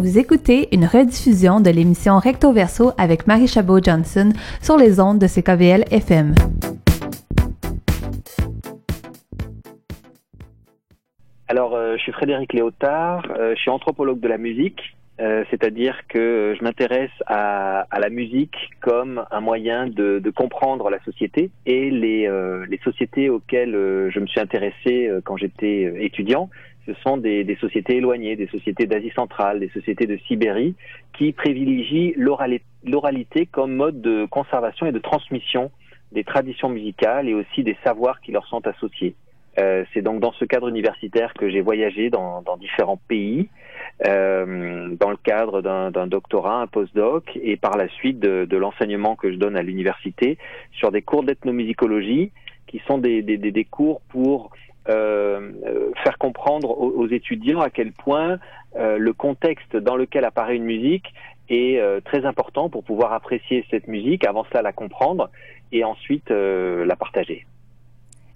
Vous 0.00 0.16
écoutez 0.16 0.68
une 0.70 0.84
rediffusion 0.84 1.58
de 1.60 1.70
l'émission 1.70 2.20
Recto 2.20 2.52
Verso 2.52 2.92
avec 2.98 3.26
Marie 3.26 3.48
Chabot-Johnson 3.48 4.30
sur 4.62 4.76
les 4.76 5.00
ondes 5.00 5.18
de 5.18 5.26
CKVL 5.26 5.86
FM. 5.90 6.36
Alors, 11.48 11.74
euh, 11.74 11.96
je 11.96 12.02
suis 12.02 12.12
Frédéric 12.12 12.52
Léotard, 12.52 13.26
euh, 13.36 13.56
je 13.56 13.60
suis 13.60 13.70
anthropologue 13.70 14.20
de 14.20 14.28
la 14.28 14.38
musique, 14.38 14.80
euh, 15.20 15.42
c'est-à-dire 15.50 15.96
que 16.08 16.54
je 16.56 16.62
m'intéresse 16.62 17.10
à, 17.26 17.88
la 17.98 18.08
musique 18.08 18.54
comme 18.80 19.24
un 19.32 19.40
moyen 19.40 19.88
de, 19.88 20.22
comprendre 20.30 20.90
la 20.90 21.02
société 21.02 21.50
et 21.66 21.90
les, 21.90 22.30
les 22.68 22.78
sociétés 22.84 23.30
auxquelles 23.30 23.72
je 24.10 24.20
me 24.20 24.28
suis 24.28 24.38
intéressé 24.38 25.10
quand 25.24 25.36
j'étais 25.36 25.92
étudiant. 26.04 26.50
Ce 26.88 26.94
sont 27.02 27.18
des, 27.18 27.58
sociétés 27.60 27.96
éloignées, 27.96 28.34
des 28.34 28.46
sociétés 28.46 28.86
d'Asie 28.86 29.12
centrale, 29.14 29.60
des 29.60 29.68
sociétés 29.68 30.06
de 30.06 30.16
Sibérie, 30.26 30.74
qui 31.12 31.32
privilégient 31.32 32.14
l'oralité 32.16 33.44
comme 33.44 33.74
mode 33.74 34.00
de 34.00 34.24
conservation 34.24 34.86
et 34.86 34.92
de 34.92 34.98
transmission 34.98 35.70
des 36.12 36.24
traditions 36.24 36.70
musicales 36.70 37.28
et 37.28 37.34
aussi 37.34 37.62
des 37.62 37.76
savoirs 37.84 38.22
qui 38.22 38.32
leur 38.32 38.46
sont 38.46 38.66
associés. 38.66 39.14
Euh, 39.58 39.84
c'est 39.92 40.00
donc 40.00 40.20
dans 40.20 40.32
ce 40.32 40.46
cadre 40.46 40.68
universitaire 40.68 41.34
que 41.34 41.50
j'ai 41.50 41.60
voyagé 41.60 42.08
dans, 42.08 42.42
différents 42.58 43.00
pays, 43.08 43.50
euh, 44.06 44.88
dans 44.98 45.10
le 45.10 45.16
cadre 45.16 45.60
d'un 45.60 46.06
doctorat, 46.06 46.62
un 46.62 46.66
postdoc, 46.66 47.38
et 47.42 47.58
par 47.58 47.76
la 47.76 47.88
suite 47.88 48.18
de, 48.18 48.56
l'enseignement 48.56 49.14
que 49.14 49.30
je 49.30 49.36
donne 49.36 49.56
à 49.56 49.62
l'université 49.62 50.38
sur 50.72 50.90
des 50.90 51.02
cours 51.02 51.22
d'ethnomusicologie, 51.22 52.30
qui 52.66 52.80
sont 52.86 52.96
des, 52.96 53.66
cours 53.70 54.00
pour 54.08 54.50
faire 54.88 56.18
comprendre 56.18 56.70
aux, 56.70 57.06
étudiants 57.08 57.60
à 57.60 57.70
quel 57.70 57.92
point 57.92 58.38
le 58.76 59.12
contexte 59.12 59.76
dans 59.76 59.96
lequel 59.96 60.24
apparaît 60.24 60.56
une 60.56 60.64
musique 60.64 61.12
est 61.48 61.80
très 62.04 62.24
important 62.24 62.68
pour 62.70 62.84
pouvoir 62.84 63.12
apprécier 63.12 63.64
cette 63.70 63.86
musique, 63.86 64.26
avant 64.26 64.44
cela 64.44 64.62
la 64.62 64.72
comprendre 64.72 65.30
et 65.72 65.84
ensuite 65.84 66.30
la 66.30 66.96
partager. 66.96 67.46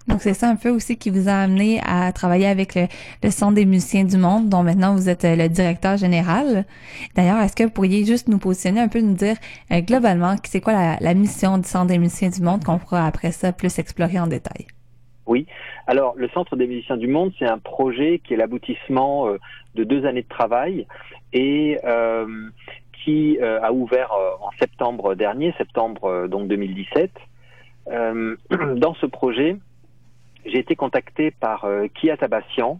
Donc, 0.07 0.21
c'est 0.21 0.33
ça 0.33 0.49
un 0.49 0.55
peu 0.55 0.69
aussi 0.69 0.97
qui 0.97 1.09
vous 1.09 1.29
a 1.29 1.33
amené 1.33 1.79
à 1.85 2.11
travailler 2.11 2.47
avec 2.47 2.75
le, 2.75 3.31
Centre 3.31 3.53
des 3.53 3.65
musiciens 3.65 4.03
du 4.03 4.17
monde, 4.17 4.49
dont 4.49 4.63
maintenant 4.63 4.95
vous 4.95 5.07
êtes 5.07 5.23
euh, 5.23 5.35
le 5.35 5.47
directeur 5.47 5.97
général. 5.97 6.65
D'ailleurs, 7.15 7.39
est-ce 7.39 7.55
que 7.55 7.63
vous 7.63 7.69
pourriez 7.69 8.05
juste 8.05 8.27
nous 8.27 8.37
positionner 8.37 8.81
un 8.81 8.89
peu, 8.89 8.99
nous 8.99 9.13
dire 9.13 9.37
euh, 9.71 9.79
globalement, 9.81 10.35
c'est 10.43 10.61
quoi 10.61 10.97
la, 10.99 11.13
mission 11.13 11.57
du 11.57 11.67
Centre 11.67 11.87
des 11.87 11.97
musiciens 11.97 12.29
du 12.29 12.41
monde 12.41 12.63
qu'on 12.63 12.77
pourra 12.77 13.07
après 13.07 13.31
ça 13.31 13.53
plus 13.53 13.79
explorer 13.79 14.19
en 14.19 14.27
détail? 14.27 14.67
Oui. 15.25 15.45
Alors, 15.87 16.13
le 16.17 16.27
Centre 16.29 16.55
des 16.55 16.67
musiciens 16.67 16.97
du 16.97 17.07
monde, 17.07 17.31
c'est 17.39 17.47
un 17.47 17.59
projet 17.59 18.19
qui 18.19 18.33
est 18.33 18.37
l'aboutissement 18.37 19.27
euh, 19.27 19.37
de 19.75 19.83
deux 19.83 20.05
années 20.05 20.23
de 20.23 20.27
travail 20.27 20.85
et 21.31 21.77
qui 23.03 23.39
a 23.41 23.73
ouvert 23.73 24.11
en 24.39 24.51
septembre 24.59 25.15
dernier, 25.15 25.53
septembre 25.57 26.27
donc 26.27 26.47
2017. 26.47 27.11
dans 28.75 28.93
ce 28.93 29.05
projet, 29.07 29.57
j'ai 30.45 30.59
été 30.59 30.75
contacté 30.75 31.31
par 31.31 31.65
euh, 31.65 31.87
Kia 31.93 32.17
Tabassian, 32.17 32.79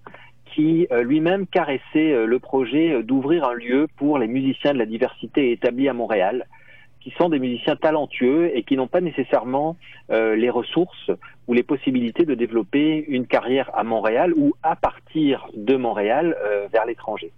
qui 0.53 0.87
euh, 0.91 1.03
lui-même 1.03 1.47
caressait 1.47 2.11
euh, 2.11 2.25
le 2.25 2.39
projet 2.39 3.01
d'ouvrir 3.03 3.47
un 3.47 3.53
lieu 3.53 3.87
pour 3.97 4.17
les 4.17 4.27
musiciens 4.27 4.73
de 4.73 4.79
la 4.79 4.85
diversité 4.85 5.51
établis 5.51 5.87
à 5.87 5.93
Montréal, 5.93 6.45
qui 7.03 7.11
sont 7.17 7.29
des 7.29 7.39
musiciens 7.39 7.75
talentueux 7.75 8.55
et 8.55 8.63
qui 8.63 8.77
n'ont 8.77 8.87
pas 8.87 9.01
nécessairement 9.01 9.75
les 10.09 10.49
ressources 10.49 11.11
ou 11.47 11.53
les 11.53 11.63
possibilités 11.63 12.23
de 12.25 12.33
développer 12.33 13.03
une 13.07 13.27
carrière 13.27 13.69
à 13.73 13.83
Montréal 13.83 14.33
ou 14.37 14.53
à 14.63 14.75
partir 14.75 15.47
de 15.53 15.75
Montréal 15.75 16.37
vers 16.71 16.85
l'étranger. 16.85 17.31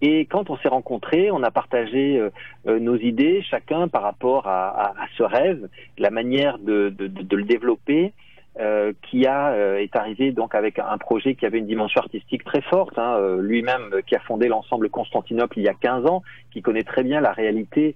Et 0.00 0.26
quand 0.26 0.48
on 0.48 0.56
s'est 0.58 0.68
rencontrés, 0.68 1.30
on 1.30 1.42
a 1.42 1.50
partagé 1.50 2.22
nos 2.66 2.96
idées, 2.96 3.42
chacun 3.42 3.88
par 3.88 4.02
rapport 4.02 4.46
à, 4.46 4.94
ce 5.16 5.24
rêve, 5.24 5.68
la 5.98 6.10
manière 6.10 6.58
de, 6.58 6.94
le 6.98 7.42
développer, 7.42 8.12
euh, 8.58 8.92
qui 9.08 9.26
a 9.26 9.52
euh, 9.52 9.78
est 9.78 9.94
arrivé 9.94 10.32
donc 10.32 10.56
avec 10.56 10.80
un 10.80 10.98
projet 10.98 11.36
qui 11.36 11.46
avait 11.46 11.58
une 11.58 11.68
dimension 11.68 12.00
artistique 12.00 12.42
très 12.42 12.60
forte, 12.62 12.98
hein, 12.98 13.14
euh, 13.16 13.40
lui-même 13.40 14.02
qui 14.08 14.16
a 14.16 14.18
fondé 14.18 14.48
l'ensemble 14.48 14.90
Constantinople 14.90 15.60
il 15.60 15.62
y 15.62 15.68
a 15.68 15.74
15 15.74 16.04
ans, 16.06 16.24
qui 16.50 16.62
connaît 16.62 16.82
très 16.82 17.02
bien 17.02 17.20
la 17.20 17.32
réalité 17.32 17.94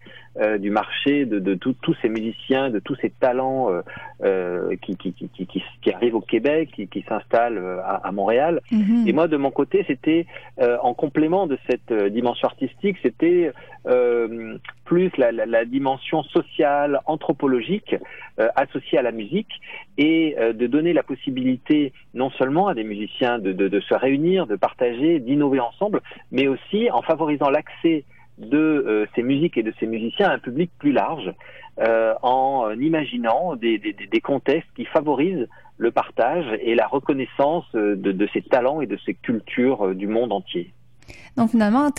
du 0.59 0.71
marché 0.71 1.27
de, 1.27 1.39
de 1.39 1.55
tous 1.55 1.97
ces 2.03 2.09
musiciens, 2.09 2.69
de 2.69 2.81
tous 2.81 2.97
ces 2.97 3.11
talents 3.11 3.69
qui, 4.83 4.97
qui, 4.97 5.13
qui, 5.13 5.29
qui, 5.29 5.47
qui, 5.47 5.93
arrivent 5.93 6.17
au 6.17 6.21
Québec, 6.21 6.71
qui, 6.91 7.05
s'installent 7.09 7.63
à, 7.85 8.01
à, 8.05 8.11
Montréal. 8.11 8.61
Mm-hmm. 8.73 9.09
Et 9.09 9.13
moi, 9.13 9.29
de 9.29 9.37
mon 9.37 9.53
côté, 9.53 9.85
c'était 9.87 10.27
en 10.59 10.93
complément 10.93 11.47
de 11.47 11.57
cette 11.71 11.93
dimension 12.11 12.49
artistique, 12.49 12.97
c'était 13.01 13.53
plus 14.85 15.17
la, 15.19 15.31
la, 15.31 15.47
la, 15.47 15.65
dimension 15.65 16.25
sociale, 16.25 16.99
anthropologique 17.07 17.95
associée 18.57 18.99
à 18.99 19.03
la 19.03 19.13
musique 19.13 19.61
et 19.99 20.37
euh, 20.39 20.53
de 20.53 20.67
donner 20.67 20.93
la 20.93 21.03
possibilité 21.03 21.93
non 22.15 22.31
seulement 22.31 22.69
à 22.69 22.75
des 22.75 22.85
musiciens 22.85 23.39
de, 23.39 23.53
de, 23.53 23.69
de 23.69 23.81
se 23.81 23.95
réunir, 23.95 24.47
de 24.47 24.57
partager, 24.57 25.21
d'innover 25.21 25.61
ensemble, 25.61 26.01
mais 26.33 26.49
aussi 26.49 26.91
en 26.91 27.03
favorisant 27.03 27.51
l'accès 27.51 28.05
de 28.39 28.59
euh, 28.59 29.06
ces 29.15 29.22
musiques 29.22 29.56
et 29.56 29.62
de 29.62 29.72
ces 29.78 29.87
musiciens 29.87 30.28
à 30.28 30.34
un 30.34 30.39
public 30.39 30.71
plus 30.78 30.93
large, 30.93 31.33
euh, 31.81 32.15
en 32.22 32.71
imaginant 32.78 33.56
des, 33.56 33.78
des, 33.78 33.93
des, 33.93 34.21
contextes 34.21 34.69
qui 34.77 34.84
favorisent 34.84 35.49
le 35.77 35.91
partage 35.91 36.47
et 36.61 36.75
la 36.75 36.87
reconnaissance 36.87 37.65
de, 37.73 37.94
de 37.94 38.28
ces 38.33 38.43
talents 38.43 38.81
et 38.81 38.87
de 38.87 38.97
ces 39.05 39.15
cultures 39.15 39.94
du 39.94 40.06
monde 40.06 40.33
entier. 40.33 40.73
Donc 41.37 41.51
finalement, 41.51 41.91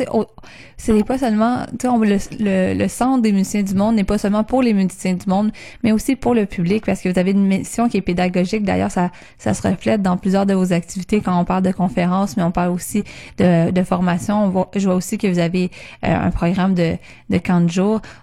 ce 0.77 0.91
n'est 0.91 1.03
pas 1.03 1.17
seulement, 1.17 1.65
le, 1.83 2.17
le, 2.39 2.73
le, 2.73 2.87
centre 2.87 3.21
des 3.21 3.33
musiciens 3.33 3.63
du 3.63 3.75
monde 3.75 3.95
n'est 3.95 4.05
pas 4.05 4.17
seulement 4.17 4.45
pour 4.45 4.61
les 4.61 4.73
musiciens 4.73 5.15
du 5.15 5.27
monde, 5.27 5.51
mais 5.83 5.91
aussi 5.91 6.15
pour 6.15 6.33
le 6.33 6.45
public, 6.45 6.85
parce 6.85 7.01
que 7.01 7.09
vous 7.09 7.19
avez 7.19 7.31
une 7.31 7.45
mission 7.45 7.89
qui 7.89 7.97
est 7.97 8.01
pédagogique. 8.01 8.63
D'ailleurs, 8.63 8.91
ça, 8.91 9.11
ça 9.37 9.53
se 9.53 9.67
reflète 9.67 10.01
dans 10.01 10.15
plusieurs 10.15 10.45
de 10.45 10.53
vos 10.53 10.71
activités 10.71 11.19
quand 11.19 11.37
on 11.37 11.43
parle 11.43 11.63
de 11.63 11.71
conférences, 11.71 12.37
mais 12.37 12.43
on 12.43 12.51
parle 12.51 12.71
aussi 12.71 13.03
de, 13.37 13.83
formation. 13.83 14.51
je 14.73 14.85
vois 14.85 14.95
aussi 14.95 15.17
que 15.17 15.27
vous 15.27 15.39
avez 15.39 15.69
euh, 16.05 16.15
un 16.15 16.31
programme 16.31 16.73
de, 16.73 16.93
de. 17.29 17.39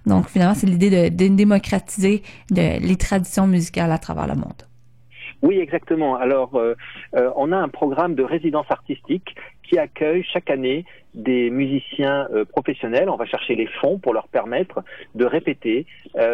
Donc 0.07 0.29
finalement, 0.29 0.55
c'est 0.55 0.67
l'idée 0.67 1.11
de, 1.11 1.15
de 1.15 1.29
démocratiser 1.35 2.23
les 2.51 2.97
traditions 2.97 3.47
musicales 3.47 3.93
à 3.93 3.99
travers 3.99 4.27
le 4.27 4.35
monde. 4.35 4.63
Oui, 5.43 5.59
exactement. 5.59 6.15
Alors, 6.17 6.55
euh, 6.55 6.77
euh, 7.17 7.31
on 7.35 7.51
a 7.51 7.57
un 7.57 7.69
programme 7.69 8.15
de 8.15 8.23
résidence 8.23 8.67
artistique 8.71 9.35
qui 9.73 9.79
accueille 9.79 10.23
chaque 10.31 10.51
année 10.51 10.85
des 11.15 11.51
musiciens 11.51 12.29
euh, 12.33 12.45
professionnels. 12.45 13.09
On 13.09 13.17
va 13.17 13.27
chercher 13.27 13.55
les 13.55 13.67
fonds 13.67 13.99
pour 13.99 14.15
leur 14.15 14.29
permettre 14.29 14.83
de 15.15 15.25
répéter 15.25 15.87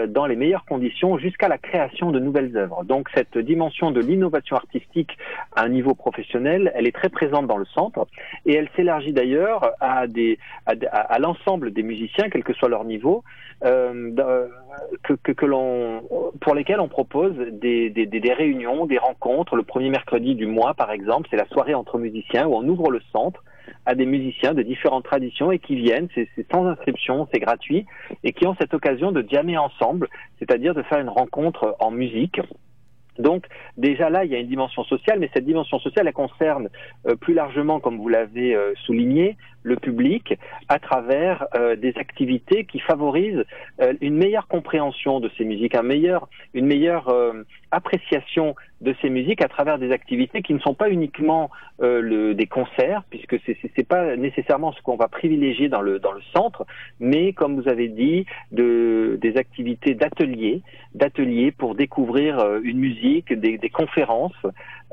dans 0.08 0.26
les 0.26 0.34
meilleures 0.34 0.64
conditions 0.64 1.18
jusqu'à 1.18 1.46
la 1.46 1.56
création 1.56 2.10
de 2.10 2.18
nouvelles 2.18 2.56
œuvres. 2.56 2.82
Donc, 2.84 3.08
cette 3.14 3.38
dimension 3.38 3.92
de 3.92 4.00
l'innovation 4.00 4.56
artistique 4.56 5.16
à 5.54 5.62
un 5.62 5.68
niveau 5.68 5.94
professionnel, 5.94 6.72
elle 6.74 6.86
est 6.86 6.94
très 6.94 7.10
présente 7.10 7.46
dans 7.46 7.58
le 7.58 7.64
centre 7.66 8.08
et 8.44 8.54
elle 8.54 8.68
s'élargit 8.74 9.12
d'ailleurs 9.12 9.72
à, 9.80 10.04
à, 10.66 10.74
à 10.90 11.18
l'ensemble 11.20 11.72
des 11.72 11.84
musiciens, 11.84 12.28
quel 12.28 12.42
que 12.42 12.54
soit 12.54 12.68
leur 12.68 12.84
niveau, 12.84 13.22
que, 13.62 15.12
que, 15.22 15.32
que 15.32 15.46
l'on, 15.46 16.02
pour 16.40 16.54
lesquels 16.54 16.80
on 16.80 16.88
propose 16.88 17.34
des, 17.52 17.90
des, 17.90 18.06
des 18.06 18.32
réunions, 18.32 18.86
des 18.86 18.98
rencontres. 18.98 19.56
Le 19.56 19.62
premier 19.62 19.90
mercredi 19.90 20.34
du 20.34 20.46
mois, 20.46 20.74
par 20.74 20.90
exemple, 20.90 21.28
c'est 21.30 21.36
la 21.36 21.46
soirée 21.46 21.74
entre 21.74 21.98
musiciens 21.98 22.46
où 22.46 22.54
on 22.54 22.66
ouvre 22.66 22.90
le 22.90 23.00
centre 23.12 23.44
à 23.86 23.94
des 23.94 24.06
musiciens 24.06 24.54
de 24.54 24.62
différentes 24.62 25.04
traditions 25.04 25.50
et 25.52 25.58
qui 25.58 25.76
viennent, 25.76 26.08
c'est 26.14 26.28
sans 26.52 26.66
inscription, 26.66 27.28
c'est 27.32 27.40
gratuit, 27.40 27.86
et 28.24 28.32
qui 28.32 28.46
ont 28.46 28.56
cette 28.60 28.74
occasion 28.74 29.12
de 29.12 29.24
jammer 29.30 29.56
ensemble, 29.56 30.08
c'est-à-dire 30.38 30.74
de 30.74 30.82
faire 30.82 31.00
une 31.00 31.08
rencontre 31.08 31.76
en 31.80 31.90
musique. 31.90 32.40
Donc 33.18 33.46
déjà 33.76 34.10
là, 34.10 34.24
il 34.24 34.30
y 34.30 34.36
a 34.36 34.38
une 34.38 34.48
dimension 34.48 34.84
sociale, 34.84 35.18
mais 35.18 35.30
cette 35.34 35.44
dimension 35.44 35.78
sociale, 35.80 36.06
elle 36.06 36.12
concerne 36.12 36.68
euh, 37.06 37.16
plus 37.16 37.34
largement, 37.34 37.80
comme 37.80 37.98
vous 37.98 38.08
l'avez 38.08 38.54
euh, 38.54 38.72
souligné, 38.86 39.36
le 39.64 39.76
public 39.76 40.38
à 40.68 40.78
travers 40.78 41.46
euh, 41.56 41.74
des 41.76 41.92
activités 41.96 42.64
qui 42.64 42.78
favorisent 42.78 43.44
une 44.00 44.16
meilleure 44.16 44.46
compréhension 44.46 45.20
de 45.20 45.30
ces 45.36 45.44
musiques, 45.44 45.74
un 45.74 45.82
meilleur, 45.82 46.28
une 46.54 46.66
meilleure 46.66 47.12
appréciation 47.70 48.54
de 48.80 48.94
ces 49.02 49.10
musiques 49.10 49.42
à 49.42 49.48
travers 49.48 49.78
des 49.78 49.90
activités 49.90 50.42
qui 50.42 50.54
ne 50.54 50.60
sont 50.60 50.74
pas 50.74 50.88
uniquement 50.90 51.50
le, 51.80 52.32
des 52.32 52.46
concerts, 52.46 53.02
puisque 53.10 53.36
c'est 53.44 53.56
c'est 53.76 53.86
pas 53.86 54.16
nécessairement 54.16 54.72
ce 54.72 54.80
qu'on 54.82 54.96
va 54.96 55.08
privilégier 55.08 55.68
dans 55.68 55.80
le 55.80 55.98
dans 55.98 56.12
le 56.12 56.20
centre, 56.34 56.64
mais 57.00 57.32
comme 57.32 57.60
vous 57.60 57.68
avez 57.68 57.88
dit, 57.88 58.26
de 58.52 59.18
des 59.20 59.36
activités 59.36 59.94
d'ateliers, 59.94 60.62
d'ateliers 60.94 61.50
pour 61.50 61.74
découvrir 61.74 62.58
une 62.62 62.78
musique 62.78 63.32
des, 63.32 63.58
conférences 63.70 64.32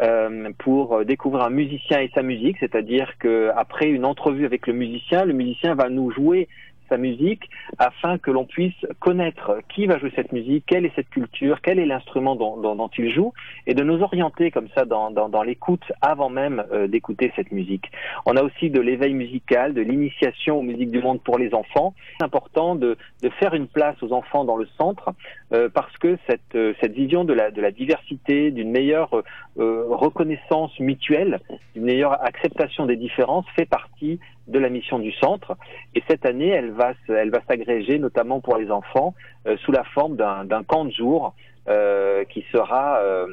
euh, 0.02 0.52
pour 0.58 1.06
découvrir 1.06 1.44
un 1.44 1.50
musicien 1.50 2.00
et 2.00 2.12
sa 2.14 2.22
musique, 2.22 2.58
c'est-à-dire 2.60 3.18
que 3.20 3.52
après 3.56 3.90
une 3.90 4.06
entrevue 4.06 4.46
avec 4.46 4.68
le 4.68 4.74
musicien, 4.74 5.26
le 5.26 5.34
musicien 5.34 5.76
va 5.76 5.90
nous 5.90 6.12
jouer 6.12 6.48
sa 6.90 6.98
musique 6.98 7.50
afin 7.78 8.18
que 8.18 8.32
l'on 8.32 8.46
puisse 8.46 8.74
connaître 9.00 9.60
qui 9.70 9.86
va 9.86 9.98
jouer 9.98 10.12
cette 10.16 10.32
musique, 10.32 10.66
quelle 10.68 10.86
est 10.86 10.96
cette 10.96 11.10
culture, 11.10 11.62
quel 11.62 11.80
est 11.80 11.86
l'instrument 11.86 12.36
dont, 12.36 12.58
dont, 12.58 12.90
il 12.98 13.12
joue, 13.14 13.34
et 13.68 13.74
de 13.74 13.84
nous 13.84 14.02
orienter 14.02 14.52
comme 14.52 14.68
ça 14.76 14.86
dans, 14.86 15.12
dans, 15.12 15.30
dans 15.30 15.44
l'écoute 15.44 15.84
avant 16.02 16.30
même 16.30 16.64
euh, 16.72 16.88
d'écouter 16.88 17.32
cette 17.36 17.52
musique. 17.52 17.92
On 18.26 18.36
a 18.36 18.44
aussi 18.44 18.70
de 18.70 18.80
l'éveil 18.80 19.14
musical, 19.14 19.74
de 19.74 19.82
l'initiation 19.82 20.60
aux 20.60 20.62
musiques 20.62 20.92
du 20.92 21.02
monde 21.02 21.22
pour 21.22 21.38
les 21.38 21.54
enfants. 21.54 21.94
C'est 22.18 22.26
important 22.26 22.76
de, 22.76 22.98
de, 23.22 23.30
faire 23.30 23.54
une 23.54 23.68
place 23.68 23.96
aux 24.02 24.14
enfants 24.14 24.46
dans 24.46 24.58
le 24.58 24.68
centre 24.78 25.14
euh, 25.54 25.70
parce 25.74 25.96
que 25.98 26.18
cette, 26.28 26.56
euh, 26.56 26.74
cette 26.82 26.94
vision 26.94 27.24
de 27.26 27.34
la, 27.34 27.52
de 27.52 27.62
la 27.62 27.72
diversité, 27.72 28.52
d'une 28.52 28.72
meilleure 28.72 29.24
reconnaissance 29.58 30.78
mutuelle, 30.82 31.40
d'une 31.74 31.86
meilleure 31.86 32.22
acceptation 32.26 32.86
des 32.86 32.98
différences 32.98 33.46
fait 33.56 33.66
partie 33.66 34.20
de 34.48 34.60
la 34.60 34.70
mission 34.70 35.00
du 35.00 35.12
centre. 35.14 35.58
Et 35.96 36.04
cette 36.08 36.26
année, 36.26 36.50
elle 36.50 36.72
va, 36.72 36.94
elle 37.10 37.32
va 37.32 37.42
s'agréger 37.48 38.00
notamment 38.00 38.40
pour 38.42 38.58
les 38.58 38.72
enfants 38.72 39.14
euh, 39.48 39.58
sous 39.58 39.72
la 39.72 39.84
forme 39.84 40.16
d'un 40.16 40.64
camp 40.64 40.86
de 40.86 40.92
jour 40.92 41.34
euh, 41.68 42.24
qui 42.26 42.46
sera 42.52 43.00
euh, 43.00 43.28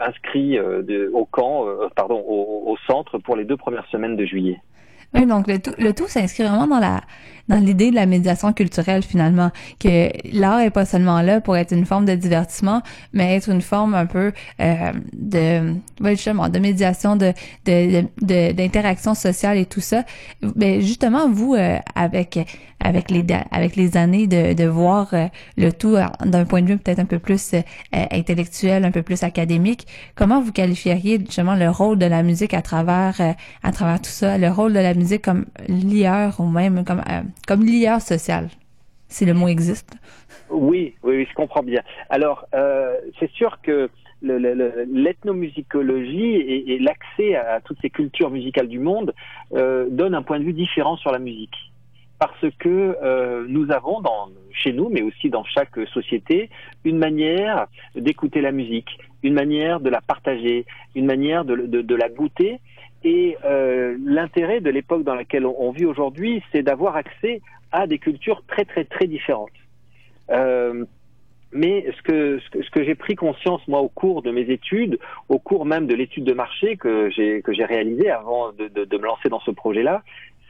inscrit 0.00 0.52
de, 0.52 1.10
au 1.12 1.24
camp, 1.24 1.66
pardon, 1.96 2.24
au, 2.26 2.70
au, 2.70 2.76
centre 2.86 3.18
pour 3.18 3.36
les 3.36 3.44
deux 3.44 3.56
premières 3.56 3.86
semaines 3.86 4.16
de 4.16 4.24
juillet. 4.24 4.60
Oui, 5.14 5.26
donc 5.26 5.46
le 5.46 5.58
tout, 5.58 5.72
le 5.78 5.92
tout 5.92 6.08
s'inscrit 6.08 6.44
vraiment 6.44 6.66
dans 6.66 6.80
la 6.80 7.02
dans 7.48 7.58
l'idée 7.58 7.90
de 7.90 7.96
la 7.96 8.06
médiation 8.06 8.52
culturelle 8.52 9.02
finalement, 9.02 9.50
que 9.78 10.10
l'art 10.32 10.60
est 10.60 10.70
pas 10.70 10.84
seulement 10.84 11.20
là 11.22 11.40
pour 11.40 11.56
être 11.56 11.72
une 11.72 11.86
forme 11.86 12.04
de 12.04 12.14
divertissement, 12.14 12.82
mais 13.12 13.36
être 13.36 13.48
une 13.48 13.62
forme 13.62 13.94
un 13.94 14.06
peu 14.06 14.32
euh, 14.60 14.92
de 15.12 15.74
justement 16.04 16.48
de 16.48 16.58
médiation, 16.58 17.16
de 17.16 17.32
d'interaction 18.52 19.14
sociale 19.14 19.58
et 19.58 19.66
tout 19.66 19.80
ça. 19.80 20.04
Mais 20.56 20.80
justement 20.80 21.28
vous 21.28 21.54
euh, 21.54 21.78
avec 21.94 22.38
avec 22.84 23.10
les 23.10 23.24
avec 23.50 23.76
les 23.76 23.96
années 23.96 24.26
de, 24.26 24.54
de 24.54 24.64
voir 24.64 25.08
euh, 25.12 25.26
le 25.56 25.72
tout 25.72 25.96
d'un 26.24 26.44
point 26.44 26.62
de 26.62 26.68
vue 26.68 26.78
peut-être 26.78 26.98
un 26.98 27.04
peu 27.04 27.18
plus 27.18 27.54
intellectuel, 27.92 28.84
un 28.84 28.90
peu 28.90 29.02
plus 29.02 29.22
académique, 29.22 29.86
comment 30.14 30.40
vous 30.40 30.52
qualifieriez 30.52 31.18
justement 31.20 31.54
le 31.54 31.70
rôle 31.70 31.98
de 31.98 32.06
la 32.06 32.22
musique 32.22 32.54
à 32.54 32.62
travers 32.62 33.20
à 33.62 33.72
travers 33.72 34.00
tout 34.00 34.10
ça, 34.10 34.38
le 34.38 34.48
rôle 34.50 34.72
de 34.72 34.80
la 34.80 34.94
comme 35.18 35.46
lieur 35.68 36.38
ou 36.40 36.46
même 36.46 36.84
comme 36.84 37.02
comme 37.46 37.64
lieur 37.64 38.00
social, 38.00 38.48
si 39.08 39.24
le 39.24 39.34
mot 39.34 39.48
existe. 39.48 39.96
Oui, 40.52 40.94
oui, 41.02 41.26
je 41.28 41.34
comprends 41.34 41.62
bien. 41.62 41.82
Alors, 42.10 42.46
euh, 42.54 42.96
c'est 43.18 43.30
sûr 43.32 43.60
que 43.62 43.90
l'ethnomusicologie 44.22 46.36
et, 46.36 46.78
l'accès 46.78 47.34
à, 47.34 47.60
toutes 47.60 47.80
ces 47.80 47.90
cultures 47.90 48.30
musicales 48.30 48.68
du 48.68 48.78
monde 48.78 49.12
euh, 49.54 49.88
donne 49.90 50.14
un 50.14 50.22
point 50.22 50.38
de 50.38 50.44
vue 50.44 50.52
différent 50.52 50.96
sur 50.96 51.10
la 51.10 51.18
musique. 51.18 51.56
Parce 52.18 52.46
que 52.58 52.96
euh, 53.02 53.44
nous 53.48 53.72
avons 53.72 54.00
dans, 54.00 54.28
chez 54.52 54.72
nous, 54.72 54.88
mais 54.90 55.02
aussi 55.02 55.28
dans 55.30 55.42
chaque 55.44 55.76
société, 55.92 56.50
une 56.84 56.98
manière 56.98 57.66
d'écouter 57.96 58.42
la 58.42 58.52
musique, 58.52 58.96
une 59.24 59.34
manière 59.34 59.80
de 59.80 59.90
la 59.90 60.00
partager, 60.00 60.64
une 60.94 61.06
manière 61.06 61.44
de 61.44 61.94
la 61.94 62.08
goûter 62.08 62.60
et 63.04 63.36
euh, 63.44 63.96
l'intérêt 64.04 64.60
de 64.60 64.70
l'époque 64.70 65.04
dans 65.04 65.14
laquelle 65.14 65.46
on, 65.46 65.70
vit 65.70 65.86
aujourd'hui, 65.86 66.42
c'est 66.52 66.62
d'avoir 66.62 66.96
accès 66.96 67.40
à 67.72 67.86
des 67.86 67.98
cultures 67.98 68.42
très 68.46 68.64
très 68.64 68.84
très 68.84 69.06
différentes. 69.06 69.50
Euh, 70.30 70.84
mais 71.54 71.84
ce 71.96 72.02
que, 72.02 72.40
ce 72.54 72.70
que, 72.70 72.82
j'ai 72.82 72.94
pris 72.94 73.14
conscience 73.14 73.60
moi 73.68 73.80
au 73.80 73.88
cours 73.88 74.22
de 74.22 74.30
mes 74.30 74.50
études, 74.50 74.98
au 75.28 75.38
cours 75.38 75.66
même 75.66 75.86
de 75.86 75.94
l'étude 75.94 76.24
de 76.24 76.32
marché 76.32 76.76
que 76.76 77.10
j'ai 77.10 77.42
que 77.42 77.52
j'ai 77.52 77.64
réalisée 77.64 78.10
avant 78.10 78.52
de, 78.52 78.68
de, 78.68 78.84
de, 78.84 78.98
me 78.98 79.04
lancer 79.04 79.28
dans 79.28 79.40
ce 79.40 79.50
projet-là, 79.50 80.02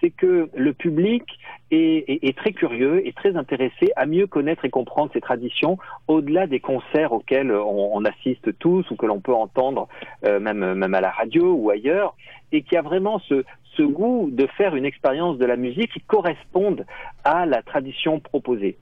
c'est 0.02 0.10
que 0.10 0.50
le 0.54 0.72
public 0.72 1.22
est, 1.70 2.36
très 2.36 2.52
curieux 2.52 3.06
et 3.06 3.12
très 3.12 3.36
intéressé 3.36 3.92
à 3.96 4.04
mieux 4.04 4.26
connaître 4.26 4.64
et 4.64 4.70
comprendre 4.70 5.10
ces 5.14 5.20
traditions 5.20 5.78
au-delà 6.08 6.46
des 6.46 6.60
concerts 6.60 7.12
auxquels 7.12 7.52
on, 7.52 8.04
assiste 8.04 8.58
tous 8.58 8.90
ou 8.90 8.96
que 8.96 9.06
l'on 9.06 9.20
peut 9.20 9.32
entendre 9.32 9.88
euh, 10.24 10.40
même, 10.40 10.94
à 10.94 11.00
la 11.00 11.10
radio 11.10 11.52
ou 11.52 11.70
ailleurs, 11.70 12.14
et 12.50 12.62
qui 12.62 12.76
a 12.76 12.82
vraiment 12.82 13.20
ce, 13.20 13.44
goût 13.82 14.28
de 14.30 14.46
faire 14.58 14.76
une 14.76 14.84
expérience 14.84 15.38
de 15.38 15.46
la 15.46 15.56
musique 15.56 15.92
qui 15.92 16.00
corresponde 16.00 16.84
à 17.24 17.46
la 17.46 17.62
tradition 17.62 18.20
proposée. 18.20 18.76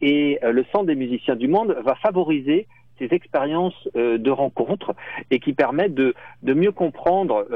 Et 0.00 0.38
euh, 0.44 0.52
le 0.52 0.64
Centre 0.72 0.86
des 0.86 0.94
musiciens 0.94 1.36
du 1.36 1.48
monde 1.48 1.76
va 1.84 1.94
favoriser 1.96 2.66
ces 2.98 3.08
expériences 3.12 3.88
euh, 3.96 4.18
de 4.18 4.30
rencontres 4.30 4.94
et 5.30 5.40
qui 5.40 5.52
permettent 5.52 5.94
de, 5.94 6.14
mieux 6.42 6.72
comprendre 6.72 7.46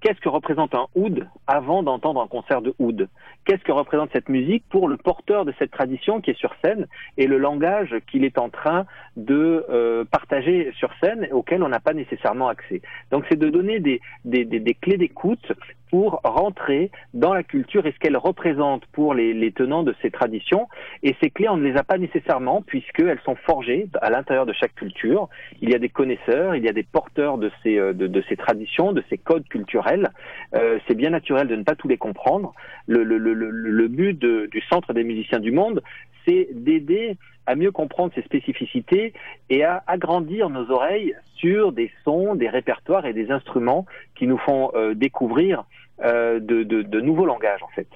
qu'est-ce 0.00 0.20
que 0.20 0.28
représente 0.28 0.74
un 0.74 0.86
oud 0.94 1.26
avant 1.46 1.82
d'entendre 1.82 2.20
un 2.20 2.26
concert 2.26 2.62
de 2.62 2.74
oud? 2.78 3.08
Qu'est-ce 3.44 3.62
que 3.62 3.72
représente 3.72 4.10
cette 4.12 4.28
musique 4.28 4.64
pour 4.68 4.88
le 4.88 4.96
porteur 4.96 5.44
de 5.44 5.54
cette 5.58 5.70
tradition 5.70 6.20
qui 6.20 6.30
est 6.30 6.38
sur 6.38 6.54
scène 6.62 6.86
et 7.16 7.26
le 7.26 7.38
langage 7.38 7.94
qu'il 8.10 8.24
est 8.24 8.38
en 8.38 8.48
train 8.48 8.86
de 9.16 9.64
euh, 9.70 10.04
partager 10.04 10.72
sur 10.76 10.90
scène 11.02 11.28
auquel 11.32 11.62
on 11.62 11.68
n'a 11.68 11.80
pas 11.80 11.94
nécessairement 11.94 12.48
accès? 12.48 12.82
Donc 13.10 13.24
c'est 13.28 13.38
de 13.38 13.48
donner 13.48 13.80
des, 13.80 14.00
clés 14.80 14.96
d'écoute 14.96 15.52
pour 15.90 16.20
rentrer 16.22 16.90
dans 17.14 17.34
la 17.34 17.42
culture 17.42 17.84
et 17.84 17.92
ce 17.92 17.98
qu'elle 17.98 18.16
représente 18.16 18.86
pour 18.86 19.12
les, 19.12 19.52
tenants 19.52 19.82
de 19.82 19.94
ces 20.00 20.10
traditions. 20.10 20.68
Et 21.02 21.16
ces 21.20 21.30
clés, 21.30 21.48
on 21.48 21.56
ne 21.56 21.68
les 21.68 21.76
a 21.76 21.82
pas 21.82 21.98
nécessairement 21.98 22.62
puisqu'elles 22.62 23.18
sont 23.24 23.34
forgées 23.34 23.88
à 24.00 24.10
l'intérieur 24.10 24.46
de 24.46 24.52
chaque 24.52 24.74
culture. 24.74 25.28
Il 25.60 25.70
y 25.70 25.74
a 25.74 25.78
des 25.78 25.88
connaisseurs, 25.88 26.54
il 26.54 26.64
y 26.64 26.68
a 26.68 26.72
des 26.72 26.84
porteurs 26.84 27.38
de 27.38 27.50
ces, 27.62 27.80
ces 28.28 28.36
traditions, 28.36 28.92
de 28.92 29.02
ces 29.10 29.18
codes 29.18 29.48
culturels 29.48 29.89
euh, 30.54 30.78
c'est 30.86 30.94
bien 30.94 31.10
naturel 31.10 31.48
de 31.48 31.56
ne 31.56 31.62
pas 31.62 31.74
tous 31.74 31.88
les 31.88 31.98
comprendre. 31.98 32.54
Le, 32.86 33.86
but 33.88 34.18
du 34.18 34.60
Centre 34.70 34.92
des 34.92 35.04
musiciens 35.04 35.40
du 35.40 35.52
monde, 35.52 35.82
c'est 36.26 36.48
d'aider 36.52 37.16
à 37.46 37.54
mieux 37.54 37.72
comprendre 37.72 38.12
ces 38.14 38.22
spécificités 38.22 39.12
et 39.48 39.64
à 39.64 39.82
agrandir 39.86 40.50
nos 40.50 40.70
oreilles 40.70 41.14
sur 41.36 41.72
des 41.72 41.90
sons, 42.04 42.34
des 42.34 42.48
répertoires 42.48 43.06
et 43.06 43.12
des 43.12 43.30
instruments 43.30 43.86
qui 44.14 44.26
nous 44.26 44.38
font 44.38 44.70
euh, 44.74 44.94
découvrir 44.94 45.64
euh, 46.04 46.38
de, 46.40 47.00
nouveaux 47.00 47.26
langages 47.26 47.62
en 47.62 47.68
fait. 47.68 47.88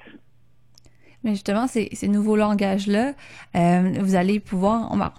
Mais 1.23 1.31
justement, 1.31 1.67
ces, 1.67 1.89
ces 1.93 2.07
nouveaux 2.07 2.35
langages-là, 2.35 3.13
vous 3.53 4.15
allez 4.15 4.39
pouvoir, 4.39 4.89
on 4.91 4.97
va 4.97 5.13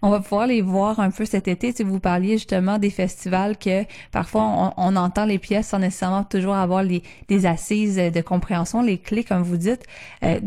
pouvoir 0.00 0.46
les 0.46 0.62
voir 0.62 1.00
un 1.00 1.10
peu 1.10 1.24
cet 1.24 1.48
été. 1.48 1.72
Si 1.72 1.82
vous 1.82 2.00
parliez 2.00 2.32
justement 2.32 2.78
des 2.78 2.90
festivals 2.90 3.56
que 3.56 3.84
parfois 4.10 4.74
on, 4.76 4.96
entend 4.96 5.24
les 5.24 5.38
pièces 5.38 5.68
sans 5.68 5.78
nécessairement 5.78 6.24
toujours 6.24 6.54
avoir 6.54 6.82
les, 6.82 7.02
des 7.28 7.46
assises 7.46 7.96
de 7.96 8.20
compréhension, 8.20 8.82
les 8.82 8.98
clés 8.98 9.24
comme 9.24 9.42
vous 9.42 9.56
dites. 9.56 9.84
Euh, 10.24 10.40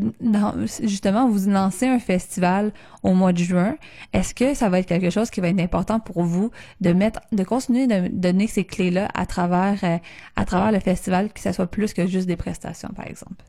justement, 0.84 1.28
vous 1.28 1.50
lancez 1.50 1.88
un 1.88 2.00
festival 2.00 2.72
au 3.04 3.14
mois 3.14 3.34
de 3.34 3.40
juin. 3.40 3.76
Est-ce 4.14 4.34
que 4.34 4.54
ça 4.54 4.70
va 4.70 4.80
être 4.80 4.88
quelque 4.88 5.10
chose 5.10 5.30
qui 5.30 5.42
va 5.42 5.50
être 5.50 5.60
important 5.60 6.00
pour 6.00 6.24
vous 6.24 6.52
de 6.82 6.94
mettre, 6.94 7.22
de 7.32 7.44
continuer 7.44 7.88
de 7.88 8.08
donner 8.08 8.48
ces 8.48 8.64
clés-là 8.64 9.10
à 9.14 9.26
travers, 9.26 9.84
euh, 9.84 9.98
à 10.36 10.46
travers 10.46 10.72
le 10.72 10.80
festival, 10.80 11.32
que 11.32 11.40
ça 11.40 11.54
soit 11.54 11.68
plus 11.68 11.94
que 11.94 12.08
juste 12.08 12.28
des 12.28 12.38
prestations, 12.38 12.90
par 12.96 13.08
exemple? 13.08 13.44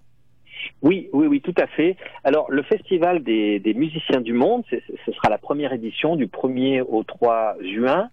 Oui, 0.83 1.09
oui, 1.13 1.27
oui, 1.27 1.41
tout 1.41 1.55
à 1.59 1.67
fait. 1.67 1.97
Alors, 2.25 2.51
le 2.51 2.63
Festival 2.63 3.23
des, 3.23 3.75
musiciens 3.75 4.21
du 4.21 4.33
monde, 4.33 4.65
ce 4.71 5.13
sera 5.13 5.29
la 5.29 5.39
première 5.39 5.73
édition 5.73 6.17
du 6.17 6.27
1er 6.27 6.83
au 6.83 7.03
3 7.03 7.57
juin. 7.75 8.11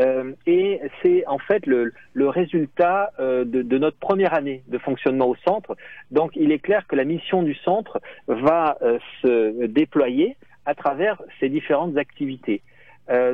Euh, 0.00 0.32
et 0.46 0.80
c'est 1.02 1.26
en 1.26 1.38
fait 1.38 1.66
le, 1.66 1.92
résultat 2.16 3.10
euh, 3.18 3.44
de, 3.44 3.78
notre 3.78 3.98
première 3.98 4.34
année 4.34 4.62
de 4.68 4.78
fonctionnement 4.78 5.26
au 5.26 5.36
centre. 5.36 5.76
Donc, 6.10 6.32
il 6.36 6.52
est 6.52 6.60
clair 6.60 6.86
que 6.86 6.96
la 6.96 7.04
mission 7.04 7.42
du 7.42 7.54
centre 7.54 8.00
va 8.28 8.78
euh, 8.82 8.98
se 9.22 9.66
déployer 9.66 10.36
à 10.66 10.74
travers 10.74 11.20
ces 11.40 11.48
différentes 11.48 11.96
activités. 11.96 12.60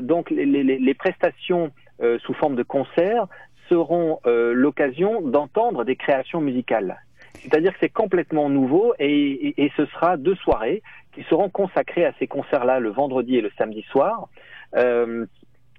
donc, 0.03 0.31
les, 0.31 0.47
les 0.47 0.95
prestations 0.95 1.73
sous 2.21 2.35
forme 2.35 2.55
de 2.55 2.63
concerts 2.63 3.27
seront 3.69 4.21
l'occasion 4.25 5.21
d'entendre 5.21 5.83
des 5.85 5.97
créations 5.97 6.41
musicales. 6.41 6.97
C'est-à-dire 7.43 7.73
que 7.73 7.79
c'est 7.81 7.93
complètement 7.93 8.49
nouveau 8.49 8.95
et, 8.99 9.71
ce 9.77 9.87
sera 9.87 10.17
deux 10.17 10.35
soirées 10.37 10.83
qui 11.13 11.23
seront 11.25 11.51
consacrées 11.51 12.05
à 12.05 12.13
ces 12.19 12.27
concerts-là 12.27 12.81
le 12.81 12.91
vendredi 12.91 13.37
et 13.37 13.41
le 13.41 13.51
samedi 13.59 13.83
soir. 13.91 14.29
Euh, 14.77 15.27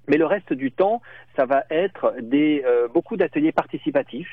mais 0.08 0.18
le 0.18 0.26
reste 0.26 0.54
du 0.54 0.72
temps, 0.72 1.02
ça 1.36 1.46
va 1.46 1.64
être 1.70 2.16
des, 2.22 2.64
euh, 2.66 2.88
beaucoup 2.88 3.18
d'ateliers 3.18 3.52
participatifs 3.52 4.30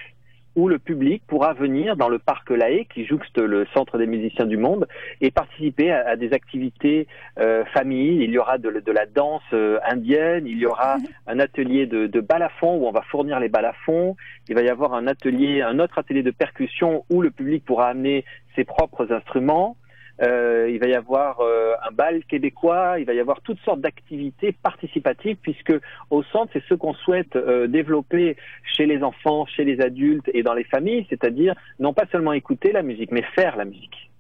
où 0.57 0.69
le 0.69 0.79
public 0.79 1.23
pourra 1.27 1.55
venir 1.55 1.97
dans 1.97 2.09
le 2.09 2.19
parc 2.19 2.51
Laé, 2.51 2.87
qui 2.93 3.07
jouxte 3.07 3.39
le 3.39 3.67
centre 3.75 3.99
des 3.99 4.07
musiciens 4.07 4.47
du 4.47 4.57
monde, 4.57 4.87
et 5.21 5.31
participer 5.31 5.93
à, 5.93 6.17
des 6.17 6.33
activités 6.33 7.07
euh, 7.39 7.65
famille. 7.67 8.23
Il 8.23 8.31
y 8.31 8.39
aura 8.39 8.59
de, 8.59 8.69
la 8.69 9.07
danse 9.07 9.43
euh, 9.53 9.79
indienne, 9.89 10.47
il 10.47 10.59
y 10.59 10.67
aura 10.67 10.97
un 11.27 11.39
atelier 11.39 11.87
de, 11.87 12.07
de 12.07 12.21
balafon 12.21 12.77
où 12.77 12.87
on 12.87 12.93
va 12.93 13.03
fournir 13.03 13.41
les 13.41 13.49
balafons. 13.49 14.17
Il 14.49 14.55
va 14.55 14.63
y 14.63 14.69
avoir 14.69 14.95
un 14.95 15.07
atelier, 15.07 15.63
un 15.63 15.79
autre 15.79 15.99
atelier 15.99 16.23
de 16.23 16.31
percussion 16.31 17.05
où 17.11 17.23
le 17.23 17.31
public 17.31 17.65
pourra 17.65 17.89
amener 17.89 18.25
ses 18.55 18.65
propres 18.65 19.13
instruments. 19.13 19.77
Euh, 20.21 20.69
il 20.71 20.79
va 20.79 20.87
y 20.87 20.95
avoir 20.95 21.41
euh, 21.41 21.73
un 21.89 21.91
bal 21.93 22.25
québécois, 22.25 22.99
il 22.99 23.07
va 23.07 23.15
y 23.15 23.21
avoir 23.21 23.41
toutes 23.41 23.61
sortes 23.61 23.81
d'activités 23.81 24.53
participatives 24.53 25.37
puisque 25.41 25.75
au 26.11 26.23
centre, 26.23 26.51
c'est 26.53 26.63
ce 26.69 26.75
qu'on 26.75 26.95
souhaite 26.95 27.35
euh, 27.37 27.67
développer 27.67 28.37
chez 28.63 28.87
les 28.87 29.03
enfants, 29.03 29.47
chez 29.47 29.65
les 29.65 29.81
adultes 29.81 30.29
et 30.35 30.43
dans 30.43 30.55
les 30.55 30.65
familles, 30.65 31.07
c'est-à-dire 31.09 31.55
non 31.79 31.93
pas 31.95 32.05
seulement 32.13 32.33
écouter 32.33 32.73
la 32.73 32.83
musique, 32.83 33.11
mais 33.11 33.23
faire 33.35 33.57
la 33.57 33.65
musique. 33.65 34.12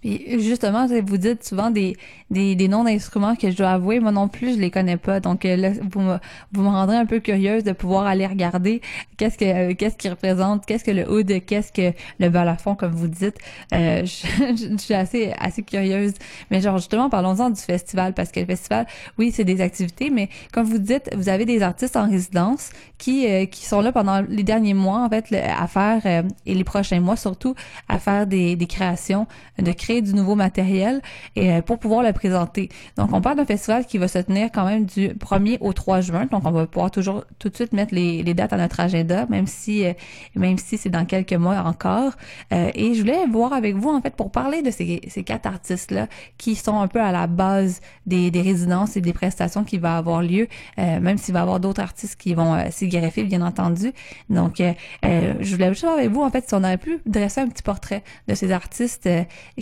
Puis 0.00 0.40
justement, 0.40 0.86
vous 0.86 1.16
dites 1.16 1.44
souvent 1.44 1.70
des, 1.70 1.96
des, 2.30 2.54
des 2.54 2.68
noms 2.68 2.84
d'instruments 2.84 3.34
que 3.34 3.50
je 3.50 3.56
dois 3.56 3.70
avouer, 3.70 3.98
moi 3.98 4.12
non 4.12 4.28
plus, 4.28 4.54
je 4.54 4.60
les 4.60 4.70
connais 4.70 4.96
pas. 4.96 5.18
Donc 5.18 5.44
euh, 5.44 5.56
là, 5.56 5.70
vous 5.90 6.00
me, 6.00 6.18
vous 6.52 6.62
me 6.62 6.68
rendrez 6.68 6.96
un 6.96 7.06
peu 7.06 7.18
curieuse 7.18 7.64
de 7.64 7.72
pouvoir 7.72 8.06
aller 8.06 8.26
regarder 8.26 8.80
qu'est-ce 9.16 9.36
que 9.36 9.44
euh, 9.44 9.74
qu'est-ce 9.74 9.96
qui 9.96 10.08
représente, 10.08 10.66
qu'est-ce 10.66 10.84
que 10.84 10.92
le 10.92 11.10
oud, 11.10 11.44
qu'est-ce 11.44 11.72
que 11.72 11.96
le 12.20 12.28
balafon, 12.28 12.76
comme 12.76 12.92
vous 12.92 13.08
dites. 13.08 13.38
Euh, 13.74 14.04
je, 14.04 14.76
suis 14.78 14.94
assez 14.94 15.32
assez 15.36 15.62
curieuse. 15.62 16.12
Mais 16.52 16.60
genre 16.60 16.78
justement, 16.78 17.10
parlons-en 17.10 17.50
du 17.50 17.60
festival 17.60 18.14
parce 18.14 18.30
que 18.30 18.38
le 18.38 18.46
festival, 18.46 18.86
oui, 19.18 19.32
c'est 19.34 19.44
des 19.44 19.60
activités, 19.60 20.10
mais 20.10 20.28
comme 20.52 20.66
vous 20.66 20.78
dites, 20.78 21.10
vous 21.16 21.28
avez 21.28 21.44
des 21.44 21.60
artistes 21.62 21.96
en 21.96 22.08
résidence 22.08 22.70
qui 22.98 23.26
euh, 23.26 23.46
qui 23.46 23.64
sont 23.66 23.80
là 23.80 23.90
pendant 23.90 24.20
les 24.20 24.44
derniers 24.44 24.74
mois 24.74 25.00
en 25.00 25.08
fait 25.08 25.34
à 25.34 25.66
faire 25.66 26.24
et 26.46 26.54
les 26.54 26.64
prochains 26.64 27.00
mois 27.00 27.16
surtout 27.16 27.56
à 27.88 27.98
faire 27.98 28.28
des, 28.28 28.54
des 28.54 28.66
créations 28.66 29.26
de 29.58 29.72
du 29.88 30.14
nouveau 30.14 30.34
matériel 30.34 31.00
et 31.34 31.52
euh, 31.52 31.62
pour 31.62 31.78
pouvoir 31.78 32.02
le 32.02 32.12
présenter. 32.12 32.68
Donc, 32.96 33.10
on 33.12 33.20
parle 33.20 33.36
d'un 33.36 33.46
festival 33.46 33.86
qui 33.86 33.98
va 33.98 34.06
se 34.06 34.18
tenir 34.18 34.50
quand 34.52 34.64
même 34.64 34.84
du 34.84 35.08
1er 35.08 35.58
au 35.60 35.72
3 35.72 36.00
juin. 36.02 36.26
Donc, 36.30 36.42
on 36.44 36.50
va 36.50 36.66
pouvoir 36.66 36.90
toujours 36.90 37.24
tout 37.38 37.48
de 37.48 37.54
suite 37.54 37.72
mettre 37.72 37.94
les, 37.94 38.22
dates 38.34 38.52
à 38.52 38.56
notre 38.56 38.80
agenda, 38.80 39.26
même 39.26 39.46
si 39.46 39.84
euh, 39.84 39.92
même 40.34 40.58
si 40.58 40.76
c'est 40.76 40.90
dans 40.90 41.04
quelques 41.04 41.32
mois 41.32 41.58
encore. 41.64 42.12
Euh, 42.52 42.70
et 42.74 42.94
je 42.94 43.00
voulais 43.00 43.26
voir 43.26 43.52
avec 43.52 43.76
vous, 43.76 43.88
en 43.88 44.00
fait, 44.00 44.14
pour 44.14 44.30
parler 44.30 44.62
de 44.62 44.70
ces, 44.70 45.00
quatre 45.24 45.46
artistes-là 45.46 46.06
qui 46.36 46.54
sont 46.54 46.78
un 46.80 46.88
peu 46.88 47.00
à 47.00 47.12
la 47.12 47.26
base 47.26 47.80
des, 48.06 48.30
résidences 48.38 48.96
et 48.96 49.00
des 49.00 49.12
prestations 49.12 49.64
qui 49.64 49.78
va 49.78 49.96
avoir 49.96 50.22
lieu, 50.22 50.46
même 50.76 51.18
s'il 51.18 51.34
va 51.34 51.40
y 51.40 51.42
avoir 51.42 51.58
d'autres 51.58 51.80
artistes 51.80 52.16
qui 52.16 52.34
vont 52.34 52.56
s'y 52.70 52.88
greffer, 52.88 53.24
bien 53.24 53.42
entendu. 53.42 53.92
Donc, 54.30 54.62
je 55.02 55.52
voulais 55.52 55.68
juste 55.70 55.82
voir 55.82 55.94
avec 55.94 56.10
vous, 56.10 56.22
en 56.22 56.30
fait, 56.30 56.48
si 56.48 56.54
on 56.54 56.58
aurait 56.58 56.78
pu 56.78 57.00
dresser 57.04 57.40
un 57.40 57.48
petit 57.48 57.64
portrait 57.64 58.04
de 58.28 58.34
ces 58.34 58.52
artistes 58.52 59.08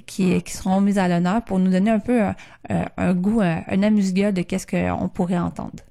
qui 0.07 0.16
qui, 0.17 0.53
seront 0.53 0.81
mises 0.81 0.99
à 0.99 1.09
l'honneur 1.09 1.43
pour 1.43 1.59
nous 1.59 1.71
donner 1.71 1.91
un 1.91 2.01
peu 2.01 2.21
un, 2.21 2.35
un 2.97 3.15
goût, 3.15 3.41
un, 3.41 3.63
un 3.69 3.83
amuse-gueule 3.83 4.35
de 4.35 4.43
qu'est-ce 4.43 4.67
qu'on 4.67 5.09
pourrait 5.09 5.39
entendre. 5.39 5.83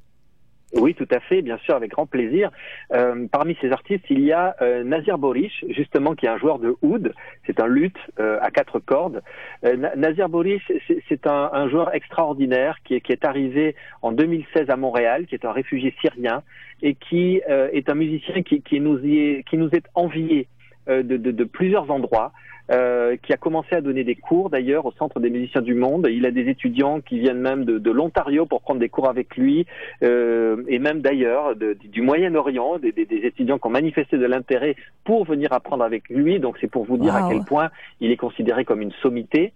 Oui, 0.75 0.94
tout 0.94 1.08
à 1.12 1.22
fait, 1.22 1.41
bien 1.41 1.58
sûr, 1.60 1.75
avec 1.75 1.91
grand 1.91 2.05
plaisir. 2.05 2.51
Euh, 2.94 3.27
parmi 3.32 3.55
ces 3.62 3.72
artistes, 3.72 4.03
il 4.10 4.20
y 4.20 4.34
a 4.34 4.55
euh, 4.62 4.84
Nazir 4.84 5.17
Borish, 5.17 5.63
justement, 5.70 6.15
qui 6.15 6.25
est 6.25 6.29
un 6.29 6.38
joueur 6.38 6.60
de 6.60 6.75
oud. 6.82 7.13
C'est 7.48 7.62
un 7.62 7.67
luth 7.67 7.98
euh, 8.20 8.38
à 8.41 8.51
quatre 8.51 8.79
cordes. 8.79 9.22
Euh, 9.63 9.77
Nazir 9.96 10.27
Borish, 10.27 10.70
c'est 11.08 11.27
un, 11.27 11.70
joueur 11.70 11.96
extraordinaire 11.96 12.79
qui 12.84 12.96
est, 12.96 13.25
arrivé 13.25 13.75
en 14.01 14.12
2016 14.12 14.70
à 14.70 14.75
Montréal, 14.75 15.27
qui 15.27 15.36
est 15.36 15.46
un 15.46 15.53
réfugié 15.53 15.96
syrien 16.01 16.44
et 16.82 16.96
qui 16.96 17.41
euh, 17.50 17.70
est 17.72 17.89
un 17.89 17.96
musicien 17.96 18.44
qui, 18.44 18.79
nous, 18.82 18.98
est, 19.05 19.88
envié 19.94 20.48
de 20.88 21.44
plusieurs 21.46 21.89
endroits. 21.89 22.34
Euh, 22.72 23.15
qui 23.17 23.31
a 23.31 23.38
commencé 23.38 23.75
à 23.75 23.81
donner 23.81 24.03
des 24.03 24.15
cours 24.15 24.50
d'ailleurs 24.50 24.88
au 24.88 24.91
Centre 24.93 25.19
des 25.19 25.29
musiciens 25.29 25.62
du 25.62 25.75
monde. 25.75 26.07
Il 26.10 26.25
a 26.25 26.31
des 26.31 26.50
étudiants 26.50 27.00
qui 27.00 27.19
viennent 27.19 27.39
même 27.39 27.63
de, 27.63 27.77
de 27.77 27.91
l'Ontario 27.91 28.48
pour 28.48 28.62
prendre 28.62 28.79
des 28.79 28.89
cours 28.89 29.07
avec 29.07 29.38
lui, 29.38 29.67
euh, 30.01 30.63
et 30.67 30.79
même 30.79 31.01
d'ailleurs 31.01 31.55
du 31.55 32.01
Moyen-Orient, 32.01 32.79
des, 32.79 32.91
des, 32.91 33.05
des, 33.05 33.17
étudiants 33.17 33.60
qui 33.60 33.67
ont 33.67 33.69
manifesté 33.69 34.17
de 34.17 34.25
l'intérêt 34.25 34.75
pour 35.03 35.25
venir 35.25 35.53
apprendre 35.53 35.84
avec 35.84 36.10
lui. 36.10 36.39
Donc 36.39 36.57
c'est 36.60 36.67
pour 36.67 36.86
vous 36.86 36.98
dire 36.98 37.13
wow. 37.13 37.25
à 37.25 37.29
quel 37.29 37.43
point 37.43 37.69
il 38.00 38.10
est 38.10 38.17
considéré 38.17 38.65
comme 38.65 38.81
une 38.81 38.93
sommité. 38.93 39.53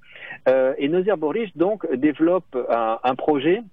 Euh, 0.48 0.76
et 0.78 0.88
Nozir 0.88 1.18
Boris 1.18 1.50
donc 1.58 1.92
développe 1.96 2.56
un, 2.70 3.00
un 3.04 3.16
projet 3.16 3.64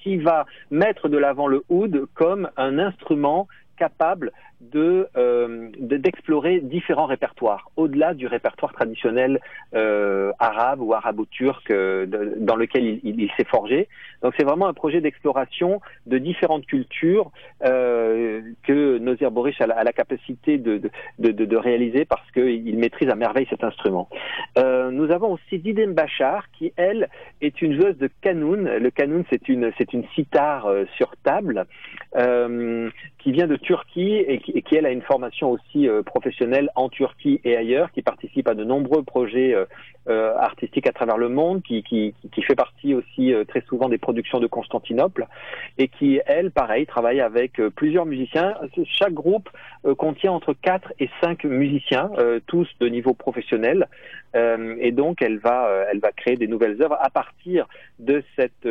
qui 0.00 0.16
va 0.16 0.46
mettre 0.72 1.08
de 1.08 1.16
l'avant 1.16 1.46
le 1.46 1.62
oud 1.68 2.06
comme 2.14 2.50
un 2.56 2.80
instrument 2.80 3.46
capable 3.78 4.32
de 4.60 5.08
euh, 5.16 5.68
d'explorer 5.78 6.60
différents 6.60 7.06
répertoires 7.06 7.70
au-delà 7.76 8.14
du 8.14 8.26
répertoire 8.26 8.72
traditionnel 8.72 9.40
euh, 9.74 10.32
arabe 10.40 10.80
ou 10.80 10.94
arabo-turc 10.94 11.70
euh, 11.70 12.06
dans 12.38 12.56
lequel 12.56 13.00
il, 13.04 13.30
s'est 13.36 13.44
forgé. 13.44 13.88
Donc 14.22 14.34
c'est 14.36 14.44
vraiment 14.44 14.66
un 14.66 14.72
projet 14.72 15.00
d'exploration 15.00 15.80
de 16.06 16.18
différentes 16.18 16.66
cultures 16.66 17.30
que 17.60 18.98
Nozir 18.98 19.30
Borish 19.30 19.60
a 19.60 19.66
la, 19.66 19.92
capacité 19.92 20.58
de, 20.58 20.78
de, 21.18 21.30
de, 21.30 21.44
de 21.44 21.56
réaliser 21.56 22.04
parce 22.04 22.28
qu'il 22.32 22.78
maîtrise 22.78 23.08
à 23.10 23.14
merveille 23.14 23.46
cet 23.50 23.62
instrument. 23.62 24.08
Nous 24.56 25.10
avons 25.10 25.32
aussi 25.32 25.58
Didem 25.58 25.94
Bachar 25.94 26.50
qui 26.52 26.72
elle 26.76 27.08
est 27.40 27.62
une 27.62 27.80
joueuse 27.80 27.96
de 27.98 28.08
kanoun. 28.22 28.68
Le 28.68 28.90
kanoun 28.90 29.24
c'est 29.30 29.48
une 29.48 29.72
c'est 29.78 29.92
une 29.92 30.04
sitar 30.14 30.68
sur 30.96 31.12
table 31.22 31.66
qui 33.18 33.32
vient 33.32 33.46
de 33.46 33.56
Turquie 33.56 34.16
et 34.16 34.38
qui, 34.38 34.47
et 34.54 34.62
qui, 34.62 34.76
elle 34.76 34.86
a 34.86 34.90
une 34.90 35.02
formation 35.02 35.50
aussi 35.50 35.88
euh, 35.88 36.02
professionnelle 36.02 36.70
en 36.74 36.88
Turquie 36.88 37.40
et 37.44 37.56
ailleurs, 37.56 37.92
qui 37.92 38.02
participe 38.02 38.48
à 38.48 38.54
de 38.54 38.64
nombreux 38.64 39.02
projets 39.02 39.54
euh, 40.08 40.18
euh, 40.18 40.36
artistiques 40.36 40.86
à 40.86 40.92
travers 40.92 41.16
le 41.16 41.28
monde, 41.28 41.62
qui, 41.62 41.82
qui, 41.82 42.14
qui 42.32 42.42
fait 42.42 42.54
partie 42.54 42.94
aussi 42.94 43.32
très 43.46 43.60
souvent 43.62 43.88
des 43.88 43.98
productions 43.98 44.40
de 44.40 44.46
Constantinople, 44.46 45.26
et 45.78 45.88
qui, 45.88 46.20
elle, 46.26 46.50
pareil, 46.50 46.86
travaille 46.86 47.20
avec 47.20 47.60
plusieurs 47.76 48.04
musiciens. 48.04 48.54
Chaque 48.84 49.12
groupe 49.12 49.48
contient 49.96 50.32
entre 50.32 50.54
4 50.54 50.92
et 50.98 51.08
5 51.22 51.44
musiciens, 51.44 52.10
tous 52.46 52.68
de 52.80 52.88
niveau 52.88 53.14
professionnel, 53.14 53.86
et 54.34 54.92
donc 54.92 55.22
elle 55.22 55.38
va, 55.38 55.84
elle 55.90 56.00
va 56.00 56.12
créer 56.12 56.36
des 56.36 56.48
nouvelles 56.48 56.82
œuvres 56.82 56.98
à 57.00 57.10
partir 57.10 57.66
de 57.98 58.22
cette 58.36 58.68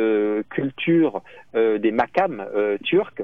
culture 0.50 1.22
des 1.54 1.90
makams 1.90 2.44
turcs 2.84 3.22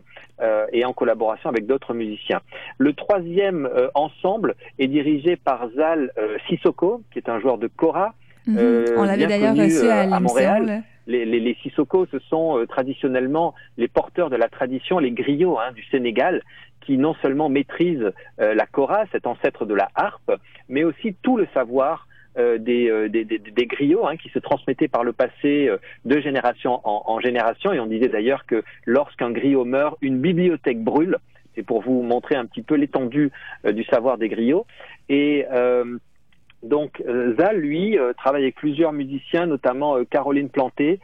et 0.73 0.85
en 0.85 0.93
collaboration 0.93 1.49
avec 1.49 1.67
d'autres 1.67 1.95
musiciens. 1.95 2.41
Le 2.79 2.93
troisième 2.93 3.67
euh, 3.67 3.89
ensemble 3.95 4.55
est 4.79 4.89
dirigé 4.89 5.37
par 5.37 5.69
Zal 5.77 6.13
euh, 6.19 6.37
Sissoko, 6.49 7.03
qui 7.13 7.19
est 7.19 7.29
un 7.29 7.41
joueur 7.41 7.59
de 7.59 7.69
Kora. 7.69 8.04
Mm 8.47 8.57
-hmm. 8.57 8.95
On 8.99 9.05
l'avait 9.05 9.27
d'ailleurs 9.27 9.57
reçu 9.57 9.87
à, 9.89 10.15
à 10.17 10.21
Montréal. 10.21 10.83
Les, 11.07 11.25
les, 11.27 11.41
les 11.41 11.55
Sissoko, 11.63 12.07
ce 12.11 12.19
sont 12.31 12.59
euh, 12.59 12.67
traditionnellement 12.67 13.55
les 13.77 13.89
porteurs 13.89 14.31
de 14.31 14.37
la 14.37 14.49
tradition, 14.49 14.99
les 14.99 15.11
griots 15.11 15.59
hein, 15.59 15.71
du 15.73 15.85
Sénégal, 15.93 16.43
qui 16.85 16.97
non 16.97 17.15
seulement 17.23 17.49
maîtrisent 17.49 18.11
euh, 18.41 18.55
la 18.55 18.67
kora, 18.67 19.05
cet 19.13 19.27
ancêtre 19.27 19.67
de 19.67 19.75
la 19.75 19.89
harpe, 19.95 20.33
mais 20.69 20.83
aussi 20.85 21.15
tout 21.23 21.37
le 21.37 21.47
savoir 21.53 22.07
euh, 22.37 22.59
des, 22.59 22.89
euh, 22.91 23.09
des, 23.09 23.25
des, 23.25 23.39
des, 23.39 23.67
griots 23.67 24.07
hein, 24.09 24.17
qui 24.17 24.29
se 24.31 24.41
transmettaient 24.41 24.89
par 24.89 25.05
le 25.05 25.13
passé 25.13 25.69
euh, 25.69 25.77
de 26.05 26.21
génération 26.21 26.81
en, 26.85 27.03
en, 27.07 27.21
génération. 27.21 27.73
Et 27.73 27.81
on 27.81 27.87
disait 27.87 28.09
d'ailleurs 28.09 28.45
que 28.47 28.65
lorsqu'un 28.87 29.31
griot 29.31 29.65
meurt, 29.65 29.97
une 30.03 30.19
bibliothèque 30.19 30.83
brûle. 30.83 31.17
C'est 31.55 31.63
pour 31.63 31.83
vous 31.83 32.03
montrer 32.03 32.35
un 32.35 32.47
petit 32.47 32.63
peu 32.63 32.75
l'étendue 32.75 33.31
euh, 33.65 33.73
du 33.73 33.85
savoir 33.85 34.19
des 34.19 34.29
griots. 34.29 34.67
Et 35.09 35.47
euh, 35.53 35.85
donc 36.65 37.03
Zal, 37.39 37.57
lui, 37.59 37.97
travaille 38.17 38.43
avec 38.43 38.57
plusieurs 38.57 38.93
musiciens, 38.93 39.47
notamment 39.47 40.03
Caroline 40.05 40.49
Planté, 40.49 40.99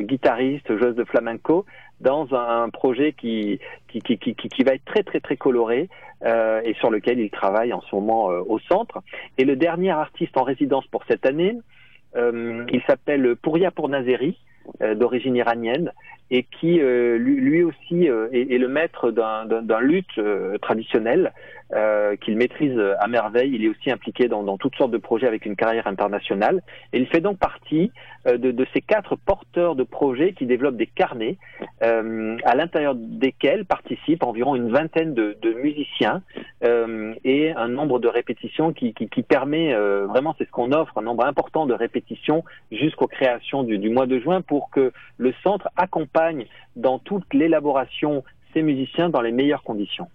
guitariste, 0.00 0.76
joueuse 0.76 0.96
de 0.96 1.04
flamenco, 1.04 1.64
dans 2.02 2.34
un, 2.34 2.68
projet 2.68 3.12
qui 3.12 3.60
qui, 3.88 4.00
qui, 4.00 4.18
qui, 4.18 4.34
qui, 4.34 4.62
va 4.64 4.74
être 4.74 4.84
très 4.84 5.02
très 5.02 5.20
très 5.20 5.36
coloré 5.36 5.88
euh, 6.24 6.60
et 6.64 6.74
sur 6.74 6.90
lequel 6.90 7.18
il 7.18 7.30
travaille 7.30 7.72
en 7.72 7.80
ce 7.80 7.94
moment 7.94 8.30
euh, 8.30 8.42
au 8.46 8.58
centre. 8.60 9.02
Et 9.38 9.44
le 9.44 9.56
dernier 9.56 9.90
artiste 9.90 10.36
en 10.36 10.42
résidence 10.42 10.86
pour 10.86 11.04
cette 11.08 11.26
année, 11.26 11.56
euh, 12.16 12.64
il 12.72 12.82
s'appelle 12.86 13.36
Pouria 13.36 13.70
Pournazeri, 13.70 14.38
d'origine 14.94 15.34
iranienne, 15.34 15.90
et 16.30 16.44
qui 16.44 16.78
lui, 16.78 17.40
lui, 17.40 17.64
aussi 17.64 18.06
est, 18.06 18.52
est, 18.52 18.58
le 18.58 18.68
maître 18.68 19.10
d'un 19.10 19.80
luth 19.80 20.20
traditionnel 20.60 21.32
euh, 21.74 22.16
qu'il 22.16 22.36
maîtrise 22.36 22.78
à 22.98 23.08
merveille. 23.08 23.52
Il 23.54 23.64
est 23.64 23.68
aussi 23.68 23.90
impliqué 23.90 24.28
dans, 24.28 24.42
dans, 24.42 24.58
toutes 24.58 24.76
sortes 24.76 24.90
de 24.90 24.98
projets 24.98 25.26
avec 25.26 25.46
une 25.46 25.56
carrière 25.56 25.86
internationale. 25.86 26.62
Et 26.92 26.98
il 26.98 27.06
fait 27.06 27.20
donc 27.20 27.38
partie 27.38 27.90
euh, 28.26 28.38
de, 28.38 28.66
ces 28.72 28.80
quatre 28.80 29.16
porteurs 29.16 29.74
de 29.74 29.82
projets 29.82 30.32
qui 30.32 30.46
développent 30.46 30.76
des 30.76 30.86
carnets, 30.86 31.38
euh, 31.82 32.36
à 32.44 32.54
l'intérieur 32.54 32.94
desquels 32.94 33.64
participent 33.64 34.22
environ 34.22 34.54
une 34.54 34.70
vingtaine 34.70 35.14
de, 35.14 35.36
de 35.42 35.52
musiciens 35.54 36.22
euh, 36.64 37.14
et 37.24 37.52
un 37.52 37.68
nombre 37.68 37.98
de 37.98 38.08
répétitions 38.08 38.72
qui, 38.72 38.92
permet 39.28 39.74
euh, 39.74 40.06
vraiment, 40.06 40.34
c'est 40.38 40.44
ce 40.44 40.50
qu'on 40.50 40.72
offre, 40.72 40.98
un 40.98 41.02
nombre 41.02 41.26
important 41.26 41.66
de 41.66 41.74
répétitions 41.74 42.44
jusqu'aux 42.70 43.06
créations 43.06 43.62
du, 43.62 43.78
du 43.78 43.90
mois 43.90 44.06
de 44.06 44.18
juin 44.20 44.40
pour 44.40 44.70
que 44.70 44.92
le 45.16 45.32
centre 45.42 45.68
accompagne 45.76 46.46
dans 46.76 46.98
toute 46.98 47.32
l'élaboration 47.34 48.22
ces 48.52 48.62
musiciens 48.62 49.08
dans 49.08 49.20
les 49.20 49.32
meilleures 49.32 49.62
conditions. 49.62 50.08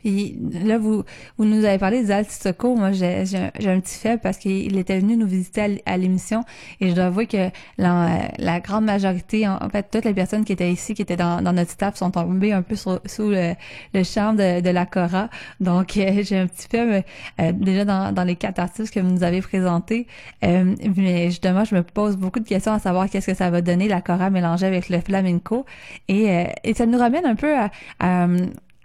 Puis 0.00 0.38
là, 0.64 0.78
vous, 0.78 1.02
vous 1.36 1.44
nous 1.44 1.64
avez 1.64 1.78
parlé 1.78 2.04
d'Al 2.04 2.24
Sissoko. 2.24 2.76
Moi, 2.76 2.92
j'ai, 2.92 3.24
j'ai, 3.26 3.68
un 3.68 3.80
petit 3.80 3.98
fait 3.98 4.20
parce 4.20 4.38
qu'il 4.38 4.76
était 4.78 5.00
venu 5.00 5.16
nous 5.16 5.26
visiter 5.26 5.82
à, 5.84 5.96
l'émission 5.96 6.44
et 6.80 6.90
je 6.90 6.94
dois 6.94 7.06
avouer 7.06 7.26
que 7.26 7.50
la, 7.78 8.28
la 8.38 8.60
grande 8.60 8.84
majorité, 8.84 9.48
en, 9.48 9.68
fait, 9.68 9.88
toutes 9.90 10.04
les 10.04 10.14
personnes 10.14 10.44
qui 10.44 10.52
étaient 10.52 10.70
ici, 10.70 10.94
qui 10.94 11.02
étaient 11.02 11.16
dans, 11.16 11.42
dans 11.42 11.52
notre 11.52 11.70
staff, 11.70 11.96
sont 11.96 12.10
tombées 12.10 12.52
un 12.52 12.62
peu 12.62 12.76
sous 12.76 12.98
le, 13.18 13.54
le 13.94 14.02
charme 14.04 14.36
de, 14.36 14.60
de 14.60 14.70
la 14.70 14.86
Cora. 14.86 15.28
Donc, 15.60 15.96
euh, 15.96 16.22
j'ai 16.22 16.38
un 16.38 16.46
petit 16.46 16.68
fait 16.68 17.04
euh, 17.40 17.52
déjà 17.52 17.84
dans, 17.84 18.12
dans 18.12 18.24
les 18.24 18.36
quatre 18.36 18.58
artistes 18.58 18.94
que 18.94 19.00
vous 19.00 19.10
nous 19.10 19.24
avez 19.24 19.40
présentés. 19.40 20.06
Euh, 20.44 20.74
mais 20.96 21.26
justement, 21.30 21.64
je 21.64 21.74
me 21.74 21.82
pose 21.82 22.16
beaucoup 22.16 22.40
de 22.40 22.48
questions 22.48 22.72
à 22.72 22.78
savoir 22.78 23.10
qu'est-ce 23.10 23.26
que 23.26 23.34
ça 23.34 23.50
va 23.50 23.60
donner 23.60 23.88
la 23.88 24.00
Cora 24.00 24.30
mélangée 24.30 24.66
avec 24.66 24.88
le 24.88 25.00
flamenco. 25.00 25.66
Et, 26.08 26.46
et 26.62 26.74
ça 26.74 26.86
nous 26.86 26.98
ramène 26.98 27.26
un 27.26 27.34
peu 27.34 27.56
à, 27.56 27.70
à 27.98 28.28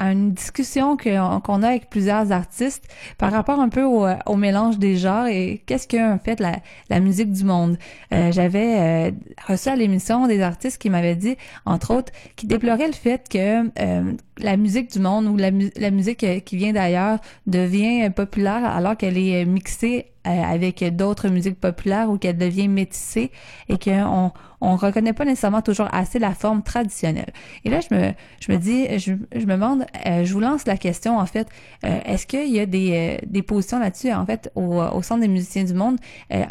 à 0.01 0.11
une 0.13 0.31
discussion 0.31 0.97
qu'on 0.97 1.61
a 1.61 1.67
avec 1.67 1.91
plusieurs 1.91 2.31
artistes 2.31 2.85
par 3.19 3.31
rapport 3.31 3.59
un 3.59 3.69
peu 3.69 3.83
au, 3.83 4.07
au 4.25 4.35
mélange 4.35 4.79
des 4.79 4.97
genres 4.97 5.27
et 5.27 5.61
qu'est-ce 5.67 5.87
qu'en 5.87 6.17
fait 6.17 6.39
la, 6.39 6.99
musique 6.99 7.31
du 7.31 7.43
monde. 7.43 7.77
Euh, 8.11 8.31
J'avais 8.31 8.79
euh, 8.79 9.11
reçu 9.47 9.69
à 9.69 9.75
l'émission 9.75 10.25
des 10.25 10.41
artistes 10.41 10.81
qui 10.81 10.89
m'avaient 10.89 11.15
dit, 11.15 11.37
entre 11.65 11.93
autres, 11.93 12.11
qui 12.35 12.47
déploraient 12.47 12.87
le 12.87 12.93
fait 12.93 13.29
que 13.29 13.69
euh, 13.79 14.13
la 14.39 14.57
musique 14.57 14.91
du 14.91 14.99
monde 14.99 15.27
ou 15.27 15.37
la, 15.37 15.51
la 15.77 15.91
musique 15.91 16.25
qui 16.45 16.57
vient 16.57 16.73
d'ailleurs 16.73 17.19
devient 17.45 18.09
populaire 18.09 18.65
alors 18.65 18.97
qu'elle 18.97 19.19
est 19.19 19.45
mixée 19.45 20.07
euh, 20.07 20.10
avec 20.23 20.83
d'autres 20.95 21.29
musiques 21.29 21.59
populaires 21.59 22.09
ou 22.09 22.17
qu'elle 22.17 22.37
devient 22.37 22.67
métissée 22.67 23.31
et 23.69 23.77
qu'on 23.77 24.31
on 24.61 24.75
reconnaît 24.75 25.13
pas 25.13 25.25
nécessairement 25.25 25.61
toujours 25.61 25.87
assez 25.91 26.19
la 26.19 26.35
forme 26.35 26.61
traditionnelle. 26.61 27.33
Et 27.65 27.69
là, 27.69 27.79
je 27.79 27.95
me, 27.95 28.11
je 28.39 28.51
me 28.51 28.57
dis, 28.57 28.87
je, 28.99 29.13
je 29.35 29.45
me 29.45 29.53
demande, 29.53 29.85
euh, 30.05 30.23
je 30.23 30.33
vous 30.33 30.39
lance 30.39 30.65
la 30.67 30.77
question 30.77 31.17
en 31.17 31.25
fait, 31.25 31.47
euh, 31.83 31.99
est-ce 32.05 32.27
qu'il 32.27 32.49
y 32.49 32.59
a 32.59 32.65
des, 32.65 33.19
des 33.25 33.41
positions 33.41 33.79
là-dessus 33.79 34.13
en 34.13 34.25
fait 34.25 34.51
au, 34.55 34.81
au 34.81 35.01
Centre 35.01 35.21
des 35.21 35.27
musiciens 35.27 35.63
du 35.63 35.73
monde 35.73 35.97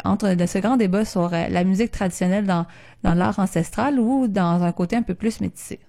entre 0.03 0.33
de 0.33 0.45
ce 0.45 0.57
grand 0.57 0.77
débat 0.77 1.05
sur 1.05 1.29
la 1.29 1.63
musique 1.63 1.91
traditionnelle 1.91 2.45
dans, 2.45 2.65
dans 3.03 3.13
l'art 3.13 3.39
ancestral 3.39 3.99
ou 3.99 4.27
dans 4.27 4.63
un 4.63 4.71
côté 4.71 4.95
un 4.95 5.03
peu 5.03 5.15
plus 5.15 5.39
métissé? 5.41 5.79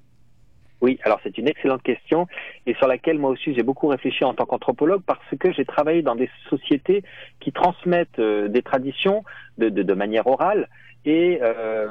Oui, 0.82 0.98
alors 1.04 1.20
c'est 1.22 1.38
une 1.38 1.46
excellente 1.48 1.82
question 1.82 2.26
et 2.66 2.74
sur 2.74 2.88
laquelle 2.88 3.18
moi 3.18 3.30
aussi 3.30 3.54
j'ai 3.54 3.62
beaucoup 3.62 3.86
réfléchi 3.86 4.24
en 4.24 4.34
tant 4.34 4.46
qu'anthropologue 4.46 5.02
parce 5.06 5.24
que 5.38 5.52
j'ai 5.52 5.64
travaillé 5.64 6.02
dans 6.02 6.16
des 6.16 6.28
sociétés 6.50 7.04
qui 7.38 7.52
transmettent 7.52 8.18
euh, 8.18 8.48
des 8.48 8.62
traditions 8.62 9.22
de, 9.58 9.68
de, 9.68 9.84
de, 9.84 9.94
manière 9.94 10.26
orale 10.26 10.68
et 11.04 11.38
euh, 11.42 11.88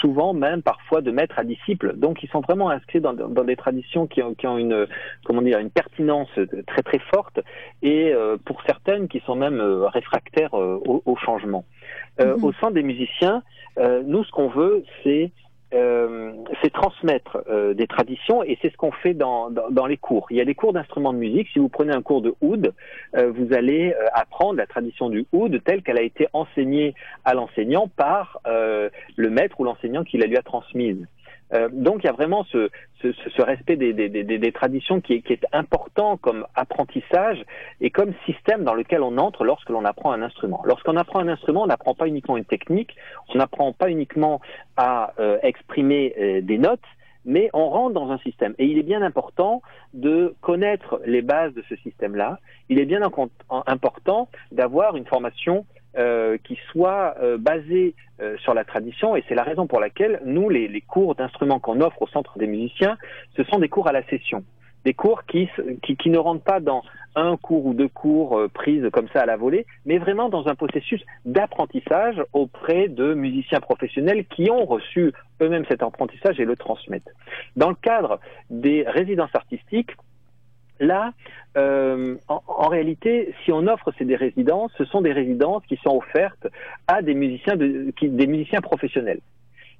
souvent 0.00 0.32
même 0.32 0.62
parfois 0.62 1.00
de 1.00 1.10
maître 1.10 1.38
à 1.38 1.44
disciple. 1.44 1.94
Donc 1.96 2.22
ils 2.22 2.28
sont 2.28 2.40
vraiment 2.40 2.70
inscrits 2.70 3.00
dans, 3.00 3.12
dans 3.12 3.44
des 3.44 3.56
traditions 3.56 4.06
qui 4.06 4.22
ont, 4.22 4.34
qui 4.34 4.46
ont, 4.46 4.58
une 4.58 4.86
comment 5.24 5.42
dire 5.42 5.58
une 5.58 5.70
pertinence 5.70 6.30
très 6.66 6.82
très 6.82 6.98
forte 6.98 7.40
et 7.82 8.12
euh, 8.12 8.36
pour 8.44 8.62
certaines 8.66 9.08
qui 9.08 9.20
sont 9.20 9.36
même 9.36 9.60
euh, 9.60 9.86
réfractaires 9.88 10.54
euh, 10.54 10.80
au, 10.86 11.02
au, 11.04 11.16
changement. 11.16 11.64
-hmm. 12.18 12.44
Au 12.44 12.52
sein 12.60 12.70
des 12.70 12.82
musiciens, 12.82 13.42
nous 14.10 14.22
ce 14.24 14.30
qu'on 14.30 14.50
veut 14.60 14.84
c'est 15.02 15.32
euh, 15.74 16.32
c'est 16.62 16.72
transmettre 16.72 17.38
euh, 17.48 17.74
des 17.74 17.86
traditions 17.86 18.42
et 18.42 18.58
c'est 18.62 18.70
ce 18.70 18.76
qu'on 18.76 18.92
fait 18.92 19.14
dans, 19.14 19.50
dans, 19.50 19.86
les 19.86 19.96
cours. 19.96 20.26
Il 20.30 20.36
y 20.36 20.40
a 20.40 20.44
des 20.44 20.54
cours 20.54 20.72
d'instruments 20.72 21.12
de 21.12 21.18
musique. 21.18 21.48
Si 21.52 21.58
vous 21.58 21.68
prenez 21.68 21.92
un 21.92 22.02
cours 22.02 22.22
de 22.22 22.34
oud, 22.40 22.72
euh, 23.16 23.32
vous 23.32 23.52
allez 23.52 23.92
euh, 23.92 24.06
apprendre 24.12 24.54
la 24.54 24.66
tradition 24.66 25.08
du 25.08 25.26
oud 25.32 25.62
telle 25.64 25.82
qu'elle 25.82 25.98
a 25.98 26.02
été 26.02 26.28
enseignée 26.32 26.94
à 27.24 27.34
l'enseignant 27.34 27.88
par 27.88 28.40
le 28.44 29.30
maître 29.30 29.60
ou 29.60 29.64
l'enseignant 29.64 30.04
qui 30.04 30.18
la 30.18 30.26
lui 30.26 30.36
a 30.36 30.42
transmise. 30.42 31.06
Euh, 31.54 31.68
donc 31.72 32.02
il 32.02 32.06
y 32.06 32.10
a 32.10 32.12
vraiment 32.12 32.44
ce, 32.44 32.70
respect 33.42 33.76
des, 33.76 34.52
traditions 34.52 35.00
qui 35.00 35.14
est, 35.14 35.20
qui 35.20 35.32
est 35.32 35.46
important 35.52 36.16
comme 36.16 36.46
apprentissage 36.54 37.44
et 37.80 37.90
comme 37.90 38.12
système 38.26 38.64
dans 38.64 38.74
lequel 38.74 39.02
on 39.02 39.18
entre 39.18 39.44
lorsque 39.44 39.68
l'on 39.68 39.84
apprend 39.84 40.12
un 40.12 40.22
instrument. 40.22 40.62
Lorsqu'on 40.64 40.96
apprend 40.96 41.20
un 41.20 41.28
instrument, 41.28 41.62
on 41.62 41.66
n'apprend 41.66 41.94
pas 41.94 42.08
uniquement 42.08 42.36
une 42.36 42.44
technique, 42.44 42.96
on 43.28 43.38
n'apprend 43.38 43.72
pas 43.72 43.90
uniquement 43.90 44.40
à 44.76 45.12
euh, 45.18 45.38
exprimer 45.42 46.14
euh, 46.18 46.40
des 46.40 46.58
notes, 46.58 46.80
mais 47.24 47.50
on 47.52 47.68
rentre 47.68 47.94
dans 47.94 48.10
un 48.10 48.18
système. 48.18 48.54
Et 48.58 48.66
il 48.66 48.78
est 48.78 48.82
bien 48.82 49.02
important 49.02 49.62
de 49.92 50.34
connaître 50.40 51.00
les 51.06 51.22
bases 51.22 51.54
de 51.54 51.62
ce 51.68 51.76
système-là. 51.76 52.38
Il 52.68 52.78
est 52.78 52.84
bien 52.84 53.00
important 53.66 54.28
d'avoir 54.52 54.96
une 54.96 55.06
formation 55.06 55.66
euh, 55.98 56.38
qui 56.42 56.58
soit 56.70 57.14
euh, 57.22 57.38
basée 57.38 57.94
euh, 58.20 58.36
sur 58.38 58.54
la 58.54 58.64
tradition. 58.64 59.16
Et 59.16 59.24
c'est 59.28 59.34
la 59.34 59.42
raison 59.42 59.66
pour 59.66 59.80
laquelle 59.80 60.20
nous, 60.24 60.48
les, 60.48 60.68
les 60.68 60.80
cours 60.80 61.14
d'instruments 61.14 61.60
qu'on 61.60 61.80
offre 61.80 62.02
au 62.02 62.06
Centre 62.08 62.38
des 62.38 62.46
musiciens, 62.46 62.96
ce 63.36 63.44
sont 63.44 63.58
des 63.58 63.68
cours 63.68 63.88
à 63.88 63.92
la 63.92 64.02
session. 64.08 64.44
Des 64.84 64.94
cours 64.94 65.24
qui, 65.24 65.48
qui, 65.82 65.96
qui 65.96 66.10
ne 66.10 66.18
rentrent 66.18 66.44
pas 66.44 66.60
dans 66.60 66.82
un 67.16 67.36
cours 67.36 67.66
ou 67.66 67.74
deux 67.74 67.88
cours 67.88 68.38
euh, 68.38 68.48
prises 68.48 68.88
comme 68.92 69.08
ça 69.12 69.22
à 69.22 69.26
la 69.26 69.36
volée, 69.36 69.66
mais 69.86 69.98
vraiment 69.98 70.28
dans 70.28 70.46
un 70.48 70.54
processus 70.54 71.00
d'apprentissage 71.24 72.22
auprès 72.32 72.88
de 72.88 73.14
musiciens 73.14 73.60
professionnels 73.60 74.26
qui 74.26 74.50
ont 74.50 74.64
reçu 74.64 75.12
eux-mêmes 75.40 75.64
cet 75.68 75.82
apprentissage 75.82 76.40
et 76.40 76.44
le 76.44 76.56
transmettent. 76.56 77.12
Dans 77.56 77.68
le 77.68 77.76
cadre 77.76 78.20
des 78.50 78.84
résidences 78.86 79.34
artistiques, 79.34 79.92
Là, 80.80 81.12
euh, 81.56 82.16
en, 82.28 82.42
en, 82.46 82.68
réalité, 82.68 83.32
si 83.44 83.52
on 83.52 83.66
offre 83.68 83.92
ces 83.96 84.04
des 84.04 84.16
résidences, 84.16 84.72
ce 84.76 84.84
sont 84.84 85.02
des 85.02 85.12
résidences 85.12 85.64
qui 85.66 85.76
sont 85.76 85.96
offertes 85.96 86.48
à 86.88 87.00
des 87.00 87.14
musiciens, 87.14 87.56
de, 87.56 87.92
qui, 87.96 88.08
des 88.08 88.26
musiciens 88.26 88.60
professionnels. 88.60 89.20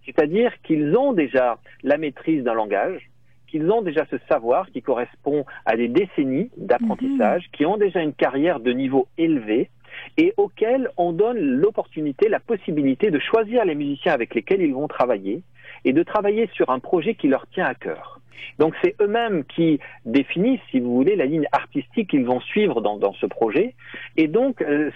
C'est-à-dire 0.05 0.53
qu'ils 0.63 0.97
ont 0.97 1.13
déjà 1.13 1.59
la 1.83 1.97
maîtrise 1.97 2.45
d'un 2.45 2.55
langage, 2.55 3.11
qu'ils 3.49 3.71
ont 3.71 3.83
déjà 3.83 4.05
ce 4.11 4.17
savoir 4.29 4.71
qui 4.71 4.83
correspond 4.83 5.45
à 5.67 5.77
des 5.77 5.89
décennies 5.89 6.51
d'apprentissage, 6.57 7.45
mmh. 7.47 7.57
qui 7.57 7.67
ont 7.67 7.77
déjà 7.77 8.01
une 8.01 8.13
carrière 8.13 8.61
de 8.61 8.73
niveau 8.73 9.09
élevé 9.19 9.71
et 10.17 10.35
auxquels 10.37 10.91
on 10.97 11.13
donne 11.13 11.39
l'opportunité, 11.39 12.29
la 12.29 12.41
possibilité 12.41 13.11
de 13.11 13.19
choisir 13.19 13.65
les 13.65 13.75
musiciens 13.75 14.13
avec 14.13 14.35
lesquels 14.35 14.63
ils 14.63 14.75
vont 14.75 14.89
travailler 14.89 15.43
et 15.85 15.93
de 15.93 16.03
travailler 16.03 16.49
sur 16.53 16.71
un 16.71 16.79
projet 16.79 17.15
qui 17.15 17.29
leur 17.29 17.47
tient 17.49 17.67
à 17.67 17.75
cœur. 17.75 18.14
Donc 18.59 18.75
c'est 18.83 18.95
eux-mêmes 19.01 19.45
qui 19.45 19.81
définissent, 20.05 20.61
si 20.71 20.81
vous 20.81 20.95
voulez, 20.95 21.17
la 21.17 21.27
ligne 21.27 21.47
artistique 21.53 22.11
qu'ils 22.11 22.25
vont 22.25 22.41
suivre 22.41 22.81
dans, 22.81 23.13
ce 23.15 23.27
projet. 23.27 23.75
Et 24.17 24.29
donc 24.29 24.63
euh, 24.63 24.91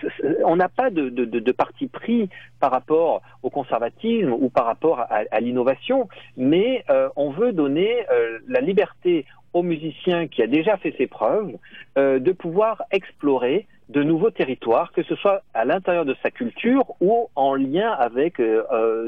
on 0.44 0.56
n'a 0.56 0.68
pas 0.68 0.90
de, 0.90 1.08
de, 1.08 1.24
de, 1.24 1.52
parti 1.52 1.86
pris 1.86 2.28
par 2.60 2.70
rapport 2.70 3.22
au 3.42 3.50
conservatisme 3.50 4.32
ou 4.32 4.48
par 4.48 4.66
rapport 4.66 5.06
à, 5.10 5.40
l'innovation, 5.40 6.08
mais 6.36 6.84
euh, 6.90 7.08
on 7.16 7.30
veut 7.30 7.52
donner 7.52 8.04
euh, 8.12 8.38
la 8.48 8.60
liberté 8.60 9.24
au 9.52 9.62
musicien 9.62 10.28
qui 10.28 10.42
a 10.42 10.46
déjà 10.46 10.76
fait 10.76 10.94
ses 10.98 11.06
preuves 11.06 11.52
de 11.96 12.32
pouvoir 12.32 12.82
explorer 12.90 13.66
de 13.88 14.02
nouveaux 14.02 14.30
territoires, 14.30 14.92
que 14.92 15.02
ce 15.02 15.14
soit 15.16 15.42
à 15.54 15.64
l'intérieur 15.64 16.04
de 16.04 16.14
sa 16.22 16.30
culture 16.30 16.84
ou 17.00 17.28
en 17.34 17.54
lien 17.54 17.90
avec 17.90 18.40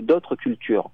d'autres 0.01 0.37
cultures. 0.37 0.91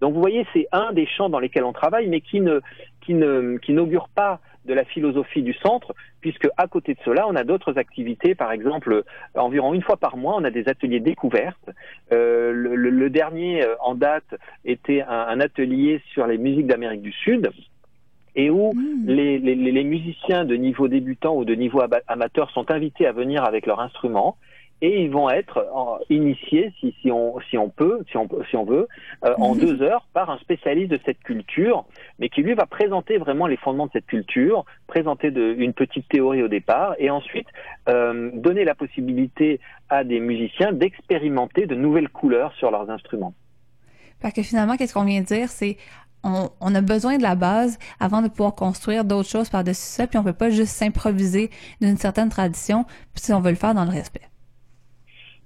Donc 0.00 0.14
vous 0.14 0.20
voyez, 0.20 0.46
c'est 0.52 0.66
un 0.72 0.92
des 0.92 1.06
champs 1.06 1.28
dans 1.28 1.38
lesquels 1.38 1.64
on 1.64 1.72
travaille, 1.72 2.08
mais 2.08 2.20
qui 2.20 2.40
ne 2.40 2.60
qui 3.00 3.14
ne 3.14 3.58
qui 3.58 3.72
n'augure 3.72 4.08
pas 4.08 4.40
de 4.66 4.74
la 4.74 4.84
philosophie 4.84 5.42
du 5.42 5.54
centre, 5.54 5.94
puisque 6.20 6.46
à 6.56 6.66
côté 6.66 6.94
de 6.94 6.98
cela, 7.04 7.26
on 7.26 7.34
a 7.34 7.44
d'autres 7.44 7.78
activités. 7.78 8.34
Par 8.34 8.52
exemple, 8.52 9.04
environ 9.34 9.72
une 9.72 9.82
fois 9.82 9.96
par 9.96 10.16
mois, 10.16 10.36
on 10.36 10.44
a 10.44 10.50
des 10.50 10.68
ateliers 10.68 11.00
découvertes. 11.00 11.70
Euh, 12.12 12.52
le, 12.52 13.10
dernier 13.10 13.64
en 13.80 13.94
date 13.94 14.34
était 14.64 15.00
un, 15.02 15.08
un 15.08 15.40
atelier 15.40 16.02
sur 16.12 16.26
les 16.26 16.36
musiques 16.36 16.66
d'Amérique 16.66 17.02
du 17.02 17.12
Sud 17.12 17.50
et 18.36 18.50
où 18.50 18.72
mmh. 18.72 19.06
les, 19.06 19.38
les, 19.38 19.54
les, 19.54 19.84
musiciens 19.84 20.44
de 20.44 20.54
niveau 20.54 20.88
débutant 20.88 21.34
ou 21.34 21.44
de 21.44 21.54
niveau 21.54 21.82
amateur 22.06 22.50
sont 22.50 22.70
invités 22.70 23.06
à 23.06 23.12
venir 23.12 23.44
avec 23.44 23.66
leur 23.66 23.80
instrument 23.80 24.36
et 24.82 25.02
ils 25.02 25.10
vont 25.10 25.28
être 25.28 25.66
initiés, 26.08 26.72
si, 26.80 26.94
si, 27.02 27.10
on, 27.10 27.38
si 27.50 27.58
on 27.58 27.68
peut, 27.68 28.00
si 28.10 28.16
on, 28.16 28.28
si 28.48 28.56
on 28.56 28.64
veut, 28.64 28.88
euh, 29.24 29.34
en 29.36 29.54
mmh. 29.54 29.58
deux 29.58 29.82
heures 29.82 30.06
par 30.12 30.30
un 30.30 30.38
spécialiste 30.38 30.90
de 30.90 31.00
cette 31.04 31.20
culture, 31.20 31.84
mais 32.18 32.28
qui 32.28 32.42
lui 32.42 32.54
va 32.54 32.66
présenter 32.66 33.18
vraiment 33.18 33.46
les 33.46 33.56
fondements 33.56 33.86
de 33.86 33.92
cette 33.92 34.06
culture, 34.06 34.64
présenter 34.86 35.30
de, 35.30 35.54
une 35.58 35.74
petite 35.74 36.08
théorie 36.08 36.42
au 36.42 36.48
départ, 36.48 36.94
et 36.98 37.10
ensuite 37.10 37.46
euh, 37.88 38.30
donner 38.34 38.64
la 38.64 38.74
possibilité 38.74 39.60
à 39.88 40.04
des 40.04 40.20
musiciens 40.20 40.72
d'expérimenter 40.72 41.66
de 41.66 41.74
nouvelles 41.74 42.08
couleurs 42.08 42.52
sur 42.54 42.70
leurs 42.70 42.90
instruments. 42.90 43.34
Parce 44.20 44.34
que 44.34 44.42
finalement, 44.42 44.76
qu'est-ce 44.76 44.94
qu'on 44.94 45.04
vient 45.04 45.20
de 45.20 45.26
dire, 45.26 45.48
c'est 45.48 45.76
on, 46.22 46.50
on, 46.60 46.74
a 46.74 46.80
besoin 46.82 47.16
de 47.16 47.22
la 47.22 47.34
base 47.34 47.78
avant 47.98 48.20
de 48.20 48.28
pouvoir 48.28 48.54
construire 48.54 49.04
d'autres 49.04 49.28
choses 49.28 49.48
par-dessus 49.48 49.80
ça, 49.80 50.06
puis 50.06 50.18
on 50.18 50.24
peut 50.24 50.34
pas 50.34 50.50
juste 50.50 50.72
s'improviser 50.72 51.50
d'une 51.80 51.96
certaine 51.96 52.28
tradition 52.28 52.84
si 53.14 53.32
on 53.32 53.40
veut 53.40 53.50
le 53.50 53.56
faire 53.56 53.74
dans 53.74 53.84
le 53.84 53.90
respect. 53.90 54.29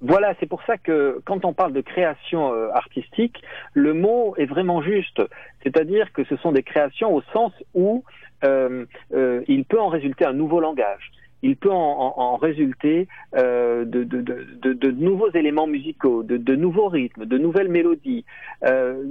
Voilà, 0.07 0.35
c'est 0.39 0.47
pour 0.47 0.63
ça 0.65 0.77
que 0.77 1.21
quand 1.25 1.45
on 1.45 1.55
parle 1.55 1.73
de 1.73 1.81
création 1.81 2.53
euh, 2.53 2.69
artistique, 2.73 3.43
le 3.73 3.95
mot 3.95 4.35
est 4.37 4.45
vraiment 4.45 4.83
juste. 4.83 5.23
C'est-à-dire 5.63 6.13
que 6.13 6.25
ce 6.25 6.37
sont 6.37 6.53
des 6.53 6.63
créations 6.63 7.15
au 7.15 7.23
sens 7.33 7.53
où 7.73 8.05
euh, 8.45 8.85
euh, 9.15 9.43
il 9.49 9.65
peut 9.65 9.81
en 9.81 9.89
résulter 9.89 10.27
un 10.27 10.35
nouveau 10.35 10.61
langage 10.61 11.11
il 11.45 11.57
peut 11.57 11.71
en, 11.71 12.15
en, 12.17 12.37
résulter 12.37 13.07
euh, 13.37 13.85
de, 13.85 14.91
nouveaux 14.91 15.31
éléments 15.33 15.67
musicaux, 15.67 16.23
de, 16.23 16.57
nouveaux 16.57 16.89
rythmes, 16.89 17.27
de 17.27 17.37
nouvelles 17.37 17.69
mélodies. 17.69 18.25
Euh, 18.65 19.05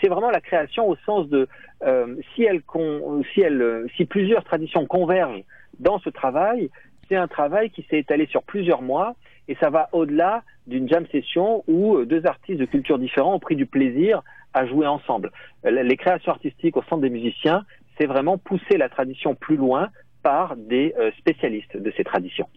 c'est 0.00 0.06
vraiment 0.06 0.30
la 0.30 0.40
création 0.40 0.88
au 0.88 0.94
sens 1.04 1.28
de 1.28 1.48
euh, 1.84 2.14
si, 2.34 2.44
elle, 2.44 2.62
si, 3.34 3.40
elle, 3.40 3.86
si 3.96 4.04
plusieurs 4.04 4.44
traditions 4.44 4.86
convergent 4.86 5.42
dans 5.80 5.98
ce 5.98 6.08
travail, 6.08 6.70
c'est 7.08 7.16
un 7.16 7.26
travail 7.26 7.70
qui 7.70 7.84
s'est 7.90 7.98
étalé 7.98 8.26
sur 8.26 8.44
plusieurs 8.44 8.80
mois 8.80 9.16
et 9.48 9.56
ça 9.60 9.70
va 9.70 9.88
au-delà 9.92 10.42
d'une 10.66 10.88
jam 10.88 11.04
session 11.10 11.64
où 11.66 12.04
deux 12.04 12.24
artistes 12.26 12.60
de 12.60 12.64
cultures 12.64 12.98
différentes 12.98 13.34
ont 13.34 13.40
pris 13.40 13.56
du 13.56 13.66
plaisir 13.66 14.22
à 14.54 14.66
jouer 14.66 14.86
ensemble. 14.86 15.32
Les 15.64 15.96
créations 15.96 16.32
artistiques 16.32 16.76
au 16.76 16.82
centre 16.82 17.02
des 17.02 17.10
musiciens, 17.10 17.64
c'est 17.98 18.06
vraiment 18.06 18.38
pousser 18.38 18.76
la 18.76 18.88
tradition 18.88 19.34
plus 19.34 19.56
loin 19.56 19.88
par 20.22 20.56
des 20.56 20.94
euh, 20.98 21.10
spécialistes 21.18 21.76
de 21.76 21.92
ces 21.96 22.04
traditions. 22.04 22.48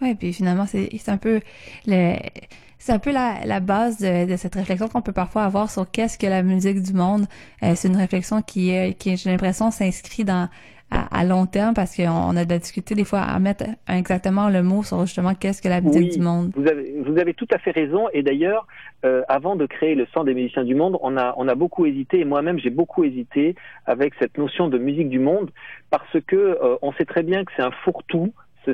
Oui, 0.00 0.14
puis 0.14 0.32
finalement, 0.32 0.66
c'est 0.66 1.08
un 1.08 1.18
peu 1.18 1.40
la, 1.86 3.60
base 3.60 3.98
de, 3.98 4.36
cette 4.36 4.54
réflexion 4.54 4.88
qu'on 4.88 5.02
peut 5.02 5.12
parfois 5.12 5.42
avoir 5.42 5.70
sur 5.70 5.90
qu'est-ce 5.90 6.16
que 6.16 6.26
la 6.26 6.42
musique 6.42 6.80
du 6.82 6.92
monde. 6.92 7.26
Euh, 7.62 7.72
c'est 7.74 7.88
une 7.88 7.96
réflexion 7.96 8.40
qui, 8.42 8.94
qui 8.94 9.16
j'ai 9.16 9.30
l'impression, 9.30 9.70
s'inscrit 9.70 10.24
dans 10.24 10.48
à, 10.90 11.24
long 11.24 11.46
terme 11.46 11.74
parce 11.74 11.96
qu'on 11.96 12.36
a 12.36 12.44
discuté 12.44 12.94
des 12.94 13.04
fois 13.04 13.20
à 13.20 13.38
mettre 13.38 13.64
exactement 13.88 14.48
le 14.48 14.62
mot 14.62 14.82
sur 14.82 15.00
justement 15.04 15.34
qu'est-ce 15.34 15.60
que 15.60 15.68
la 15.68 15.80
musique 15.80 16.12
du 16.12 16.20
monde. 16.20 16.52
Vous 16.56 16.66
avez, 16.66 16.94
vous 17.04 17.18
avez 17.18 17.34
tout 17.34 17.48
à 17.52 17.58
fait 17.58 17.72
raison. 17.72 18.08
Et 18.12 18.22
d'ailleurs, 18.22 18.66
euh, 19.04 19.22
avant 19.28 19.56
de 19.56 19.66
créer 19.66 19.94
le 19.94 20.06
Centre 20.14 20.26
des 20.26 20.34
musiciens 20.34 20.64
du 20.64 20.74
monde, 20.74 20.96
on 21.02 21.16
a, 21.16 21.34
on 21.36 21.48
a 21.48 21.54
beaucoup 21.54 21.86
hésité, 21.86 22.20
et 22.20 22.24
moi-même 22.24 22.58
j'ai 22.58 22.70
beaucoup 22.70 23.04
hésité 23.04 23.54
avec 23.86 24.14
cette 24.18 24.38
notion 24.38 24.68
de 24.68 24.78
musique 24.78 25.08
du 25.08 25.18
monde, 25.18 25.50
parce 25.90 26.16
que 26.26 26.36
euh, 26.36 26.76
on 26.82 26.92
sait 26.92 27.04
très 27.04 27.22
bien 27.22 27.44
que 27.44 27.52
c'est 27.56 27.62
un 27.62 27.72
fourre-tout 27.84 28.32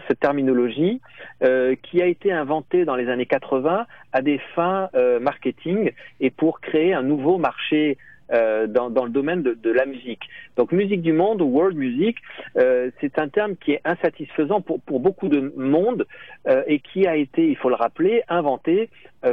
cette 0.08 0.20
terminologie 0.20 1.00
euh, 1.42 1.74
qui 1.82 2.02
a 2.02 2.06
été 2.06 2.32
inventée 2.32 2.84
dans 2.84 2.96
les 2.96 3.08
années 3.08 3.26
80 3.26 3.86
à 4.12 4.22
des 4.22 4.40
fins 4.54 4.88
euh, 4.94 5.20
marketing 5.20 5.92
et 6.20 6.30
pour 6.30 6.60
créer 6.60 6.94
un 6.94 7.02
nouveau 7.02 7.38
marché 7.38 7.98
euh, 8.32 8.66
dans, 8.66 8.88
dans, 8.88 9.04
le 9.04 9.10
domaine 9.10 9.42
de, 9.42 9.52
de, 9.52 9.70
la 9.70 9.84
musique. 9.84 10.22
Donc 10.56 10.72
musique 10.72 11.02
du 11.02 11.12
monde 11.12 11.42
ou 11.42 11.44
world 11.44 11.76
music, 11.76 12.16
euh, 12.56 12.90
c'est 13.00 13.18
un 13.18 13.28
terme 13.28 13.54
qui 13.56 13.72
est 13.72 13.82
insatisfaisant 13.84 14.62
pour, 14.62 14.80
pour 14.80 15.00
beaucoup 15.00 15.28
de 15.28 15.52
monde 15.56 16.06
euh, 16.48 16.62
et 16.66 16.80
qui 16.80 17.06
a 17.06 17.16
été, 17.16 17.46
il 17.46 17.56
faut 17.56 17.68
le 17.68 17.74
rappeler, 17.74 18.22
inventé 18.28 18.88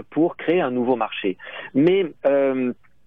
pour 0.10 0.36
créer 0.36 0.60
un 0.60 0.72
nouveau 0.72 0.96
marché. 0.98 1.38
Mais 1.74 2.06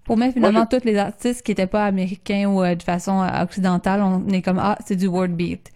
pour 0.04 0.16
mettre 0.16 0.34
finalement 0.34 0.66
tous 0.66 0.84
les 0.84 0.96
artistes 0.96 1.44
qui 1.44 1.50
n'étaient 1.52 1.66
pas 1.66 1.84
américains 1.84 2.48
ou 2.48 2.62
de 2.62 2.82
façon 2.82 3.26
occidentale, 3.42 4.00
on 4.02 4.26
est 4.28 4.42
comme 4.42 4.58
ah 4.60 4.76
c'est 4.84 4.96
du 4.96 5.06
world 5.06 5.34
beat. 5.34 5.70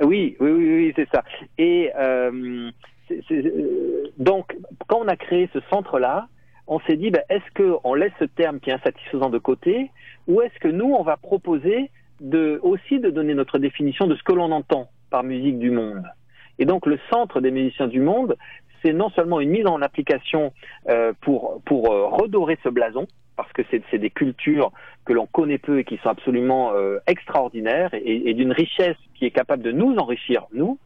Oui, 0.00 0.36
oui, 0.40 0.50
oui, 0.50 0.74
oui 0.76 0.92
c'est 0.96 1.08
ça. 1.12 1.22
Et 1.58 1.90
donc 4.18 4.56
quand 4.88 4.98
on 5.00 5.08
a 5.08 5.16
créé 5.16 5.48
ce 5.52 5.58
centre 5.70 5.98
là, 5.98 6.28
on 6.66 6.80
s'est 6.80 6.96
dit, 6.96 7.10
ben, 7.10 7.22
est-ce 7.28 7.80
qu'on 7.80 7.94
laisse 7.94 8.12
ce 8.18 8.24
terme 8.24 8.60
qui 8.60 8.70
est 8.70 8.74
insatisfaisant 8.74 9.30
de 9.30 9.38
côté, 9.38 9.90
ou 10.26 10.40
est-ce 10.40 10.58
que 10.60 10.68
nous, 10.68 10.92
on 10.92 11.02
va 11.02 11.16
proposer 11.16 11.90
de, 12.20 12.60
aussi 12.62 13.00
de 13.00 13.10
donner 13.10 13.34
notre 13.34 13.58
définition 13.58 14.06
de 14.06 14.14
ce 14.14 14.22
que 14.22 14.32
l'on 14.32 14.52
entend 14.52 14.88
par 15.10 15.24
musique 15.24 15.58
du 15.58 15.70
monde. 15.70 16.04
Et 16.58 16.64
donc, 16.64 16.86
le 16.86 16.98
centre 17.12 17.40
des 17.40 17.50
musiciens 17.50 17.88
du 17.88 18.00
monde, 18.00 18.36
c'est 18.82 18.92
non 18.92 19.10
seulement 19.10 19.40
une 19.40 19.50
mise 19.50 19.66
en 19.66 19.82
application 19.82 20.52
euh, 20.88 21.12
pour, 21.20 21.60
euh, 21.70 22.06
redorer 22.06 22.58
ce 22.62 22.68
blason, 22.68 23.06
parce 23.36 23.52
que 23.52 23.62
c'est 23.70 23.98
des 23.98 24.10
cultures 24.10 24.72
que 25.04 25.12
l'on 25.12 25.26
connaît 25.26 25.58
peu 25.58 25.80
et 25.80 25.84
qui 25.84 25.96
sont 25.98 26.10
absolument 26.10 26.72
euh, 26.74 26.98
extraordinaires 27.06 27.92
et, 27.94 28.30
et 28.30 28.34
d'une 28.34 28.52
richesse 28.52 28.96
qui 29.14 29.24
est 29.24 29.30
capable 29.30 29.62
de 29.62 29.72
nous 29.72 29.96
enrichir, 29.96 30.46
nous, 30.52 30.78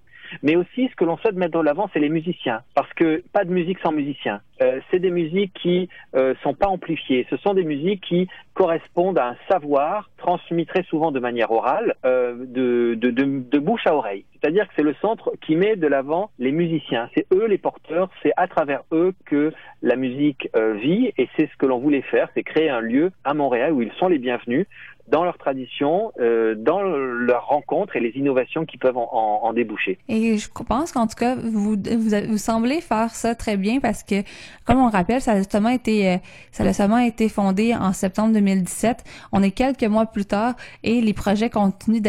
mais 0.43 0.57
aussi 0.57 0.89
ce 0.89 0.97
que 0.97 1.05
l'on 1.05 1.17
souhaite 1.19 1.37
mettre 1.37 1.59
de 1.59 1.65
l'avant, 1.65 1.89
c'est 1.93 2.01
les 2.01 2.09
musiciens, 2.09 2.63
parce 2.75 2.93
que 2.95 3.23
pas 3.33 3.45
de 3.45 3.51
musique 3.51 3.79
sans 3.81 3.93
musiciens. 3.93 4.41
Euh, 4.63 4.81
c'est 4.91 4.99
des 4.99 5.11
musiques 5.11 5.53
qui 5.61 5.89
euh, 6.15 6.35
sont 6.43 6.55
pas 6.55 6.69
amplifiées. 6.69 7.27
Ce 7.29 7.37
sont 7.37 7.53
des 7.53 7.65
musiques 7.65 8.03
qui 8.03 8.27
correspondent 8.55 9.19
à 9.19 9.29
un 9.29 9.37
savoir 9.51 10.09
transmis 10.17 10.65
très 10.65 10.83
souvent 10.85 11.13
de 11.13 11.21
manière 11.21 11.51
orale, 11.51 11.95
euh, 12.07 12.35
de, 12.39 12.95
de, 12.95 13.11
de, 13.11 13.25
de, 13.51 13.59
bouche 13.59 13.87
à 13.87 13.95
oreille. 13.95 14.25
C'est-à-dire 14.33 14.67
que 14.67 14.73
c'est 14.77 14.83
le 14.83 14.95
centre 15.03 15.33
qui 15.43 15.57
met 15.57 15.77
de 15.77 15.87
l'avant 15.87 16.31
les 16.39 16.53
musiciens. 16.53 17.11
C'est 17.15 17.27
eux 17.35 17.47
les 17.47 17.59
porteurs. 17.59 18.09
C'est 18.23 18.33
à 18.37 18.49
travers 18.49 18.83
eux 18.93 19.13
que 19.27 19.53
la 19.83 19.97
musique 19.97 20.49
euh, 20.57 20.73
vit, 20.73 21.13
et 21.19 21.29
c'est 21.37 21.51
ce 21.51 21.57
que 21.59 21.67
l'on 21.67 21.79
voulait 21.79 22.03
faire, 22.03 22.29
c'est 22.35 22.43
créer 22.43 22.71
un 22.71 22.81
lieu 22.81 23.13
à 23.25 23.35
Montréal 23.35 23.73
où 23.73 23.83
ils 23.83 23.93
sont 23.99 24.09
les 24.09 24.19
bienvenus 24.19 24.67
dans 25.09 25.25
leur 25.25 25.39
tradition, 25.39 26.13
euh, 26.21 26.55
dans 26.57 26.83
leurs 26.83 27.47
rencontres 27.47 27.97
et 27.97 28.01
les 28.01 28.11
innovations 28.17 28.65
qui 28.65 28.77
peuvent 28.77 28.97
en, 28.97 29.09
en, 29.13 29.49
en 29.49 29.53
déboucher. 29.53 29.99
Et 30.09 30.37
je 30.37 30.49
pense 30.67 30.93
qu'en 30.93 31.07
tout 31.07 31.15
cas, 31.15 31.37
vous, 31.37 31.77
vous, 31.77 32.11
vous, 32.29 32.39
semblez 32.39 32.81
faire 32.81 33.11
ça 33.11 33.35
très 33.35 33.57
bien 33.57 33.81
parce 33.81 34.03
que, 34.03 34.23
comme 34.65 34.79
on 34.79 34.89
rappelle, 34.89 35.21
ça 35.21 35.33
a 35.33 35.39
justement 35.39 35.69
été, 35.69 36.09
euh, 36.09 36.17
ça 36.51 36.65
a 36.65 36.69
justement 36.69 36.99
été 36.99 37.29
fondé 37.29 37.75
en 37.75 37.93
septembre 37.93 38.33
2017. 38.35 39.05
On 39.33 39.43
est 39.43 39.51
quelques 39.53 39.85
mois 39.85 40.07
plus 40.07 40.25
tard 40.25 40.55
et 40.83 41.01
les 41.01 41.13
projets 41.13 41.51
continuent 41.51 42.03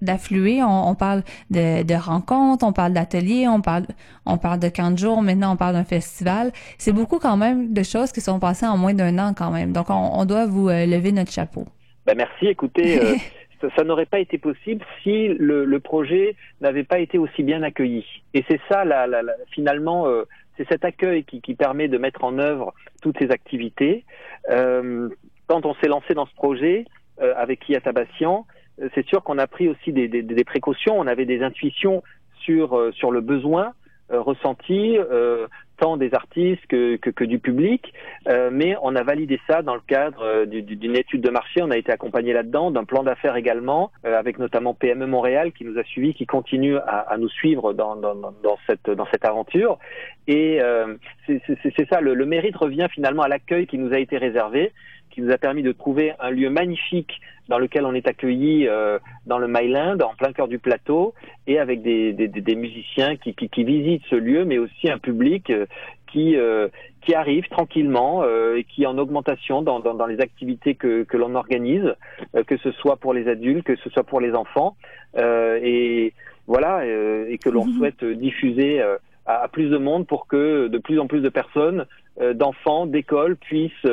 d'affluer. 0.00 0.62
On, 0.62 0.88
on, 0.88 0.94
parle 0.94 1.22
de, 1.50 1.82
de 1.82 1.94
rencontres, 1.94 2.64
on 2.66 2.72
parle 2.72 2.92
d'ateliers, 2.92 3.46
on 3.48 3.60
parle, 3.60 3.86
on 4.24 4.38
parle 4.38 4.60
de 4.60 4.68
camp 4.68 4.90
de 4.90 4.98
jour. 4.98 5.22
Maintenant, 5.22 5.52
on 5.52 5.56
parle 5.56 5.74
d'un 5.74 5.84
festival. 5.84 6.52
C'est 6.78 6.92
beaucoup 6.92 7.18
quand 7.18 7.36
même 7.36 7.72
de 7.72 7.82
choses 7.82 8.12
qui 8.12 8.20
sont 8.20 8.38
passées 8.38 8.66
en 8.66 8.78
moins 8.78 8.94
d'un 8.94 9.18
an 9.18 9.34
quand 9.36 9.50
même. 9.50 9.72
Donc, 9.72 9.90
on, 9.90 10.10
on 10.18 10.24
doit 10.24 10.46
vous 10.46 10.68
euh, 10.68 10.86
lever 10.86 11.12
notre 11.12 11.32
chapeau. 11.32 11.66
Ben 12.08 12.16
merci. 12.16 12.46
Écoutez, 12.46 12.98
euh, 13.02 13.16
ça, 13.76 13.84
n'aurait 13.84 14.06
pas 14.06 14.18
été 14.18 14.38
possible 14.38 14.82
si 15.02 15.28
le, 15.28 15.66
le 15.66 15.78
projet 15.78 16.36
n'avait 16.62 16.82
pas 16.82 17.00
été 17.00 17.18
aussi 17.18 17.42
bien 17.42 17.62
accueilli. 17.62 18.02
Et 18.32 18.42
c'est 18.48 18.60
ça, 18.70 18.86
la, 18.86 19.06
la, 19.06 19.20
la, 19.20 19.34
finalement, 19.50 20.06
euh, 20.06 20.22
c'est 20.56 20.66
cet 20.70 20.86
accueil 20.86 21.24
qui, 21.24 21.42
qui, 21.42 21.54
permet 21.54 21.86
de 21.86 21.98
mettre 21.98 22.24
en 22.24 22.38
œuvre 22.38 22.72
toutes 23.02 23.18
ces 23.18 23.30
activités. 23.30 24.06
Euh, 24.48 25.10
quand 25.48 25.66
on 25.66 25.74
s'est 25.74 25.88
lancé 25.88 26.14
dans 26.14 26.24
ce 26.24 26.34
projet 26.34 26.86
euh, 27.20 27.34
avec 27.36 27.68
euh, 27.68 28.88
c'est 28.94 29.06
sûr 29.06 29.22
qu'on 29.22 29.36
a 29.36 29.46
pris 29.46 29.68
aussi 29.68 29.92
des, 29.92 30.08
des, 30.08 30.22
des, 30.22 30.44
précautions. 30.44 30.98
On 30.98 31.06
avait 31.06 31.26
des 31.26 31.42
intuitions 31.42 32.02
sur 32.40 32.90
sur 32.94 33.10
le 33.10 33.20
besoin 33.20 33.74
ressenti 34.08 34.96
tant 35.78 35.96
des 35.96 36.12
artistes 36.14 36.66
que, 36.68 36.96
que, 36.96 37.10
que 37.10 37.24
du 37.24 37.38
public, 37.38 37.92
euh, 38.28 38.50
mais 38.52 38.76
on 38.82 38.94
a 38.96 39.02
validé 39.02 39.40
ça 39.48 39.62
dans 39.62 39.74
le 39.74 39.80
cadre 39.86 40.22
euh, 40.22 40.46
d'une 40.46 40.96
étude 40.96 41.22
de 41.22 41.30
marché. 41.30 41.62
On 41.62 41.70
a 41.70 41.76
été 41.76 41.92
accompagné 41.92 42.32
là-dedans, 42.32 42.70
d'un 42.70 42.84
plan 42.84 43.02
d'affaires 43.02 43.36
également, 43.36 43.90
euh, 44.04 44.18
avec 44.18 44.38
notamment 44.38 44.74
PME 44.74 45.06
Montréal 45.06 45.52
qui 45.52 45.64
nous 45.64 45.78
a 45.78 45.84
suivis, 45.84 46.14
qui 46.14 46.26
continue 46.26 46.76
à, 46.76 47.06
à 47.08 47.16
nous 47.16 47.28
suivre 47.28 47.72
dans, 47.72 47.96
dans, 47.96 48.14
dans, 48.14 48.58
cette, 48.68 48.90
dans 48.90 49.06
cette 49.10 49.24
aventure. 49.24 49.78
Et 50.26 50.60
euh, 50.60 50.96
c'est 51.26 51.88
ça, 51.90 52.00
le, 52.00 52.14
le 52.14 52.26
mérite 52.26 52.56
revient 52.56 52.88
finalement 52.92 53.22
à 53.22 53.28
l'accueil 53.28 53.66
qui 53.66 53.78
nous 53.78 53.92
a 53.92 53.98
été 53.98 54.18
réservé 54.18 54.72
qui 55.18 55.24
nous 55.24 55.32
a 55.32 55.38
permis 55.38 55.64
de 55.64 55.72
trouver 55.72 56.12
un 56.20 56.30
lieu 56.30 56.48
magnifique 56.48 57.20
dans 57.48 57.58
lequel 57.58 57.84
on 57.84 57.92
est 57.92 58.06
accueilli 58.06 58.68
euh, 58.68 59.00
dans 59.26 59.38
le 59.38 59.48
Myland, 59.48 59.98
en 60.00 60.14
plein 60.14 60.32
cœur 60.32 60.46
du 60.46 60.60
plateau, 60.60 61.12
et 61.48 61.58
avec 61.58 61.82
des, 61.82 62.12
des, 62.12 62.28
des 62.28 62.54
musiciens 62.54 63.16
qui, 63.16 63.34
qui, 63.34 63.48
qui, 63.48 63.64
visitent 63.64 64.04
ce 64.08 64.14
lieu, 64.14 64.44
mais 64.44 64.58
aussi 64.58 64.88
un 64.88 64.98
public 64.98 65.50
euh, 65.50 65.66
qui, 66.12 66.36
euh, 66.36 66.68
qui 67.00 67.14
arrive 67.14 67.48
tranquillement 67.48 68.22
et 68.54 68.62
qui 68.62 68.84
est 68.84 68.86
en 68.86 68.96
augmentation 68.96 69.60
dans, 69.60 69.80
dans, 69.80 69.94
dans 69.94 70.06
les 70.06 70.20
activités 70.20 70.76
que, 70.76 71.02
que 71.02 71.16
l'on 71.16 71.34
organise, 71.34 71.94
que 72.46 72.56
ce 72.58 72.70
soit 72.72 72.96
pour 72.96 73.12
les 73.12 73.28
adultes, 73.28 73.64
que 73.64 73.76
ce 73.76 73.90
soit 73.90 74.04
pour 74.04 74.20
les 74.20 74.34
enfants, 74.34 74.76
et 75.16 76.12
voilà, 76.46 76.84
et 76.86 77.38
que 77.38 77.50
l'on 77.50 77.66
mmh. 77.66 77.72
souhaite 77.76 78.04
diffuser 78.04 78.82
à, 79.26 79.48
plus 79.48 79.68
de 79.68 79.76
monde 79.76 80.06
pour 80.06 80.26
que 80.26 80.68
de 80.68 80.78
plus 80.78 80.98
en 80.98 81.06
plus 81.06 81.20
de 81.20 81.28
personnes, 81.28 81.84
d'enfants, 82.34 82.86
d'écoles 82.86 83.36
puissent 83.36 83.86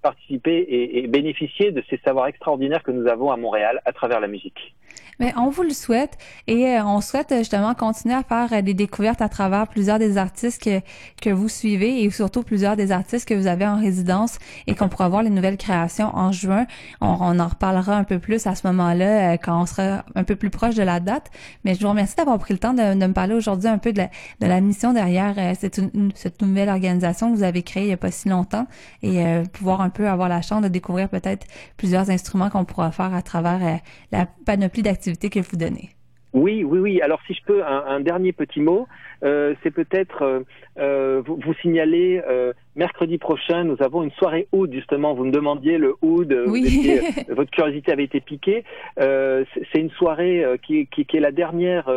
participer 0.00 0.66
et, 0.68 1.06
bénéficier 1.06 1.72
de 1.72 1.82
ces 1.88 1.98
savoirs 2.04 2.26
extraordinaires 2.26 2.82
que 2.82 2.90
nous 2.90 3.08
avons 3.08 3.30
à 3.30 3.36
Montréal 3.36 3.80
à 3.84 3.92
travers 3.92 4.20
la 4.20 4.28
musique. 4.28 4.74
Mais 5.20 5.32
on 5.36 5.50
vous 5.50 5.64
le 5.64 5.70
souhaite 5.70 6.16
et 6.46 6.66
euh, 6.66 6.84
on 6.84 7.00
souhaite 7.00 7.32
euh, 7.32 7.38
justement 7.38 7.74
continuer 7.74 8.14
à 8.14 8.22
faire 8.22 8.52
euh, 8.52 8.62
des 8.62 8.74
découvertes 8.74 9.20
à 9.20 9.28
travers 9.28 9.66
plusieurs 9.66 9.98
des 9.98 10.16
artistes 10.16 10.62
que, 10.62 10.80
que 11.20 11.30
vous 11.30 11.48
suivez 11.48 12.04
et 12.04 12.10
surtout 12.10 12.44
plusieurs 12.44 12.76
des 12.76 12.92
artistes 12.92 13.28
que 13.28 13.34
vous 13.34 13.48
avez 13.48 13.66
en 13.66 13.80
résidence 13.80 14.38
et 14.68 14.76
qu'on 14.76 14.88
pourra 14.88 15.08
voir 15.08 15.24
les 15.24 15.30
nouvelles 15.30 15.56
créations 15.56 16.14
en 16.14 16.30
juin. 16.30 16.66
On, 17.00 17.40
en 17.40 17.48
reparlera 17.48 17.96
un 17.96 18.04
peu 18.04 18.20
plus 18.20 18.46
à 18.46 18.54
ce 18.54 18.66
moment-là 18.68 19.38
quand 19.38 19.60
on 19.60 19.66
sera 19.66 20.04
un 20.14 20.22
peu 20.22 20.36
plus 20.36 20.50
proche 20.50 20.76
de 20.76 20.84
la 20.84 21.00
date. 21.00 21.30
Mais 21.64 21.74
je 21.74 21.80
vous 21.80 21.88
remercie 21.88 22.14
d'avoir 22.14 22.38
pris 22.38 22.54
le 22.54 22.60
temps 22.60 22.72
de, 22.72 22.98
de 22.98 23.06
me 23.06 23.12
parler 23.12 23.34
aujourd'hui 23.34 23.68
un 23.68 23.78
peu 23.78 23.92
de 23.92 24.02
la, 24.40 24.60
mission 24.60 24.92
derrière 24.92 25.34
cette, 25.56 25.80
cette 26.14 26.42
nouvelle 26.42 26.68
organisation 26.68 27.32
que 27.32 27.36
vous 27.36 27.42
avez 27.42 27.62
créée 27.62 27.84
il 27.84 27.88
n'y 27.88 27.92
a 27.92 27.96
pas 27.96 28.10
si 28.10 28.28
longtemps 28.28 28.66
et 29.02 29.22
pouvoir 29.52 29.80
un 29.80 29.87
peu 29.90 30.08
avoir 30.08 30.28
la 30.28 30.42
chance 30.42 30.62
de 30.62 30.68
découvrir 30.68 31.08
peut-être 31.08 31.46
plusieurs 31.76 32.10
instruments 32.10 32.50
qu'on 32.50 32.64
pourra 32.64 32.92
faire 32.92 33.14
à 33.14 33.22
travers 33.22 33.80
la 34.12 34.26
panoplie 34.46 34.82
d'activités 34.82 35.30
que 35.30 35.40
vous 35.40 35.56
donnez. 35.56 35.90
Oui, 36.34 36.62
oui, 36.62 36.78
oui. 36.78 37.00
Alors 37.00 37.20
si 37.26 37.34
je 37.34 37.42
peux, 37.44 37.64
un, 37.64 37.84
un 37.86 38.00
dernier 38.00 38.32
petit 38.32 38.60
mot, 38.60 38.86
euh, 39.24 39.54
c'est 39.62 39.70
peut-être 39.70 40.22
euh, 40.22 40.40
euh 40.78 41.22
vous, 41.24 41.38
vous, 41.42 41.54
signaler 41.62 42.22
euh, 42.28 42.52
mercredi 42.76 43.16
prochain, 43.16 43.64
nous 43.64 43.76
avons 43.80 44.02
une 44.02 44.10
soirée 44.12 44.46
oud 44.52 44.72
justement. 44.72 45.14
Vous 45.14 45.24
me 45.24 45.30
demandiez 45.30 45.78
le 45.78 45.94
oud, 46.02 46.36
oui. 46.46 47.00
votre 47.30 47.50
curiosité 47.50 47.92
avait 47.92 48.04
été 48.04 48.20
piquée. 48.20 48.64
c'est 48.98 49.80
une 49.80 49.90
soirée 49.92 50.44
qui, 50.62 50.86
qui, 50.86 51.06
qui, 51.06 51.16
est 51.16 51.20
la 51.20 51.32
dernière 51.32 51.90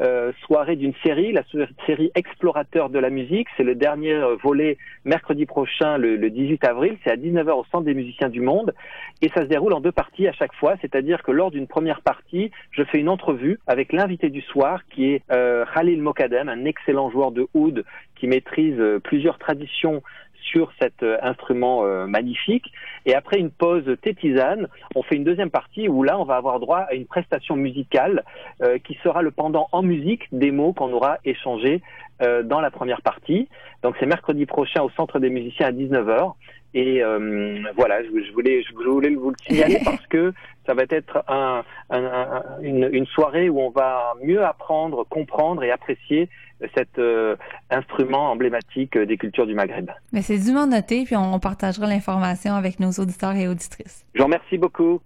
euh, 0.00 0.32
soirée 0.44 0.76
d'une 0.76 0.92
série, 1.04 1.32
la 1.32 1.42
série 1.86 2.10
Explorateur 2.14 2.90
de 2.90 2.98
la 2.98 3.10
musique. 3.10 3.48
C'est 3.56 3.62
le 3.62 3.74
dernier 3.74 4.12
euh, 4.12 4.36
volet 4.42 4.76
mercredi 5.04 5.46
prochain, 5.46 5.96
le, 5.96 6.16
le 6.16 6.30
18 6.30 6.64
avril. 6.64 6.96
C'est 7.02 7.10
à 7.10 7.16
19h 7.16 7.50
au 7.52 7.64
Centre 7.70 7.84
des 7.84 7.94
musiciens 7.94 8.28
du 8.28 8.40
monde. 8.40 8.74
Et 9.22 9.30
ça 9.34 9.42
se 9.42 9.46
déroule 9.48 9.72
en 9.72 9.80
deux 9.80 9.92
parties 9.92 10.28
à 10.28 10.32
chaque 10.32 10.54
fois. 10.54 10.74
C'est-à-dire 10.80 11.22
que 11.22 11.32
lors 11.32 11.50
d'une 11.50 11.66
première 11.66 12.02
partie, 12.02 12.50
je 12.70 12.82
fais 12.84 12.98
une 12.98 13.08
entrevue 13.08 13.58
avec 13.66 13.92
l'invité 13.92 14.28
du 14.28 14.42
soir 14.42 14.80
qui 14.90 15.12
est 15.12 15.22
euh, 15.32 15.64
Khalil 15.74 16.02
Mokadem, 16.02 16.48
un 16.48 16.64
excellent 16.64 17.10
joueur 17.10 17.30
de 17.30 17.46
oud 17.54 17.84
qui 18.16 18.26
maîtrise 18.26 18.78
euh, 18.78 18.98
plusieurs 18.98 19.38
traditions 19.38 20.02
sur 20.50 20.72
cet 20.80 21.02
euh, 21.02 21.18
instrument 21.22 21.84
euh, 21.84 22.06
magnifique. 22.06 22.72
Et 23.04 23.14
après 23.14 23.38
une 23.38 23.50
pause 23.50 23.84
tétisane, 24.02 24.68
on 24.94 25.02
fait 25.02 25.16
une 25.16 25.24
deuxième 25.24 25.50
partie 25.50 25.88
où 25.88 26.02
là, 26.02 26.18
on 26.18 26.24
va 26.24 26.36
avoir 26.36 26.60
droit 26.60 26.86
à 26.88 26.94
une 26.94 27.06
prestation 27.06 27.56
musicale 27.56 28.24
euh, 28.62 28.78
qui 28.78 28.98
sera 29.02 29.22
le 29.22 29.30
pendant 29.30 29.68
en 29.72 29.82
musique 29.82 30.22
des 30.32 30.50
mots 30.50 30.72
qu'on 30.72 30.92
aura 30.92 31.18
échangés 31.24 31.82
dans 32.44 32.62
la 32.62 32.70
première 32.70 33.02
partie. 33.02 33.46
Donc 33.82 33.94
c'est 34.00 34.06
mercredi 34.06 34.46
prochain 34.46 34.80
au 34.80 34.88
Centre 34.88 35.18
des 35.18 35.28
musiciens 35.28 35.66
à 35.66 35.72
19h. 35.72 36.32
Et 36.76 37.02
euh, 37.02 37.62
voilà, 37.74 38.02
je, 38.02 38.32
voulais, 38.32 38.62
je 38.62 38.74
voulais 38.74 39.14
vous 39.14 39.30
le 39.30 39.36
signaler 39.42 39.78
parce 39.84 40.06
que 40.08 40.34
ça 40.66 40.74
va 40.74 40.82
être 40.90 41.24
un, 41.26 41.64
un, 41.88 42.42
une, 42.60 42.90
une, 42.92 43.06
soirée 43.06 43.48
où 43.48 43.60
on 43.60 43.70
va 43.70 44.12
mieux 44.22 44.44
apprendre, 44.44 45.06
comprendre 45.08 45.64
et 45.64 45.70
apprécier 45.70 46.28
cet 46.74 46.98
euh, 46.98 47.36
instrument 47.70 48.30
emblématique 48.30 48.96
des 48.96 49.16
cultures 49.16 49.46
du 49.46 49.54
Maghreb. 49.54 49.90
Mais 50.12 50.22
c'est 50.22 50.38
dûment 50.38 50.66
noté, 50.66 51.04
puis 51.04 51.16
on 51.16 51.38
partagera 51.38 51.86
l'information 51.86 52.54
avec 52.54 52.80
nos 52.80 52.90
auditeurs 52.90 53.34
et 53.34 53.48
auditrices. 53.48 54.04
Je 54.14 54.20
vous 54.20 54.24
remercie 54.26 54.58
beaucoup. 54.58 55.00